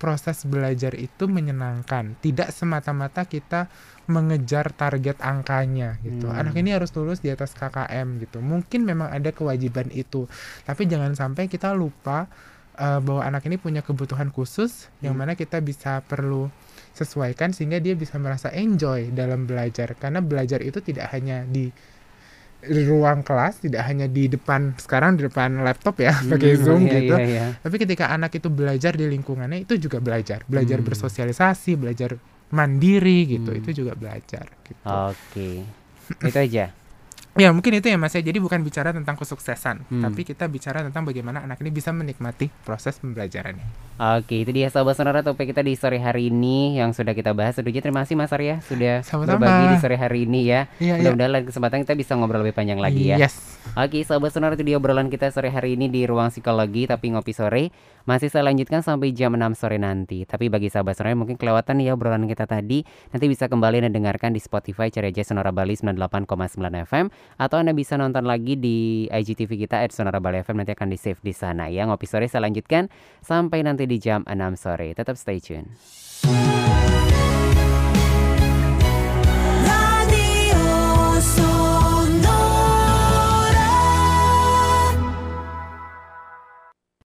proses 0.00 0.42
belajar 0.48 0.96
itu 0.98 1.30
menyenangkan. 1.30 2.18
Tidak 2.18 2.50
semata-mata 2.50 3.22
kita 3.28 3.70
mengejar 4.12 4.68
target 4.70 5.16
angkanya 5.18 5.96
gitu. 6.00 6.28
Hmm. 6.28 6.36
Anak 6.36 6.54
ini 6.54 6.70
harus 6.70 6.92
lulus 6.92 7.18
di 7.18 7.32
atas 7.32 7.52
KKM 7.52 8.20
gitu. 8.20 8.44
Mungkin 8.44 8.84
memang 8.84 9.08
ada 9.08 9.32
kewajiban 9.32 9.88
itu, 9.88 10.28
tapi 10.62 10.84
jangan 10.84 11.16
sampai 11.16 11.48
kita 11.48 11.72
lupa 11.72 12.28
eh, 12.74 13.00
bahwa 13.00 13.20
anak 13.20 13.44
ini 13.44 13.56
punya 13.56 13.80
kebutuhan 13.80 14.28
khusus 14.28 14.88
yang 15.00 15.12
Hmm. 15.12 15.24
mana 15.24 15.32
kita 15.32 15.60
bisa 15.60 16.00
perlu 16.02 16.48
sesuaikan 16.92 17.52
sehingga 17.52 17.76
dia 17.76 17.92
bisa 17.92 18.16
merasa 18.16 18.48
enjoy 18.48 19.12
dalam 19.12 19.44
belajar 19.44 19.92
karena 19.96 20.20
belajar 20.20 20.60
itu 20.60 20.80
tidak 20.80 21.08
hanya 21.08 21.44
di 21.44 21.68
ruang 22.62 23.26
kelas 23.26 23.58
tidak 23.58 23.82
hanya 23.90 24.06
di 24.06 24.30
depan 24.30 24.70
sekarang 24.78 25.18
di 25.18 25.26
depan 25.26 25.66
laptop 25.66 25.98
ya 25.98 26.14
pakai 26.14 26.54
Hmm, 26.54 26.62
zoom 26.62 26.82
iya, 26.86 26.94
gitu 26.94 27.14
iya, 27.18 27.26
iya. 27.26 27.46
tapi 27.58 27.74
ketika 27.74 28.06
anak 28.06 28.38
itu 28.38 28.46
belajar 28.46 28.94
di 28.94 29.10
lingkungannya 29.10 29.66
itu 29.66 29.74
juga 29.76 29.98
belajar 29.98 30.46
belajar 30.46 30.78
Hmm. 30.78 30.86
bersosialisasi 30.86 31.74
belajar 31.74 32.14
mandiri 32.52 33.18
gitu 33.30 33.50
Hmm. 33.50 33.58
itu 33.58 33.70
juga 33.74 33.92
belajar 33.92 34.44
gitu 34.62 34.84
Oke, 34.84 35.64
itu 36.22 36.38
aja. 36.38 36.70
ya 37.32 37.48
mungkin 37.48 37.72
itu 37.72 37.88
ya 37.88 37.96
mas 37.96 38.12
ya 38.12 38.20
jadi 38.20 38.36
bukan 38.36 38.60
bicara 38.60 38.92
tentang 38.92 39.16
kesuksesan 39.16 39.88
Hmm. 39.88 40.04
tapi 40.04 40.20
kita 40.22 40.44
bicara 40.46 40.80
tentang 40.82 41.00
bagaimana 41.02 41.40
anak 41.40 41.58
ini 41.58 41.70
bisa 41.70 41.88
menikmati 41.88 42.52
proses 42.60 42.96
pembelajarannya 42.98 43.64
Oke, 43.94 44.42
itu 44.42 44.50
dia 44.50 44.66
sahabat 44.66 44.92
sonora 44.94 45.22
topik 45.22 45.46
kita 45.46 45.60
di 45.60 45.72
sore 45.72 45.96
hari 45.96 46.26
ini 46.26 46.74
yang 46.74 46.90
sudah 46.90 47.12
kita 47.12 47.30
bahas. 47.30 47.54
Tentunya 47.54 47.78
terima 47.78 48.02
kasih 48.02 48.18
Mas 48.18 48.32
Arya 48.32 48.58
sudah 48.60 48.98
Sama-sama. 49.00 49.38
berbagi 49.38 49.66
di 49.68 49.78
sore 49.78 49.94
hari 49.94 50.26
ini 50.26 50.40
ya. 50.42 50.66
iya 50.76 50.96
iya 50.96 51.06
Mudah-mudahan 51.06 51.30
lain 51.30 51.44
kesempatan 51.46 51.78
kita 51.80 51.94
bisa 51.94 52.12
ngobrol 52.16 52.42
lebih 52.42 52.50
panjang 52.52 52.82
lagi 52.82 53.06
ya. 53.06 53.16
yes 53.16 53.38
Oke, 53.72 54.02
sahabat 54.02 54.32
sonora 54.32 54.52
itu 54.52 54.64
dia 54.64 54.74
obrolan 54.74 55.06
kita 55.06 55.30
sore 55.30 55.48
hari 55.48 55.76
ini 55.76 55.86
di 55.86 56.02
ruang 56.02 56.28
psikologi 56.28 56.84
tapi 56.84 57.14
ngopi 57.14 57.30
sore. 57.30 57.70
Masih 58.04 58.28
saya 58.28 58.46
lanjutkan 58.50 58.82
sampai 58.82 59.14
jam 59.14 59.34
6 59.34 59.54
sore 59.54 59.78
nanti. 59.78 60.26
Tapi 60.26 60.50
bagi 60.50 60.68
sahabat 60.68 60.98
yang 61.02 61.22
mungkin 61.22 61.38
kelewatan 61.38 61.78
ya 61.82 61.94
obrolan 61.94 62.26
kita 62.26 62.46
tadi, 62.50 62.82
nanti 63.14 63.26
bisa 63.30 63.46
kembali 63.46 63.86
dan 63.86 63.92
dengarkan 63.94 64.34
di 64.34 64.40
Spotify 64.42 64.90
cari 64.90 65.14
aja 65.14 65.22
Sonora 65.22 65.54
Bali 65.54 65.74
98,9 65.78 66.28
FM 66.86 67.06
atau 67.38 67.56
Anda 67.58 67.72
bisa 67.74 67.94
nonton 67.98 68.26
lagi 68.26 68.58
di 68.58 69.06
IGTV 69.10 69.66
kita 69.66 69.82
at 69.82 69.94
Sonora 69.94 70.18
Bali 70.18 70.42
FM 70.42 70.62
nanti 70.62 70.72
akan 70.74 70.88
di 70.90 70.98
save 70.98 71.20
di 71.22 71.34
sana 71.34 71.70
ya. 71.70 71.86
Ngopi 71.86 72.06
sore 72.06 72.26
saya 72.26 72.46
lanjutkan 72.46 72.90
sampai 73.22 73.62
nanti 73.62 73.86
di 73.86 73.96
jam 74.02 74.26
6 74.26 74.58
sore. 74.58 74.94
Tetap 74.94 75.14
stay 75.14 75.38
tune. 75.38 75.72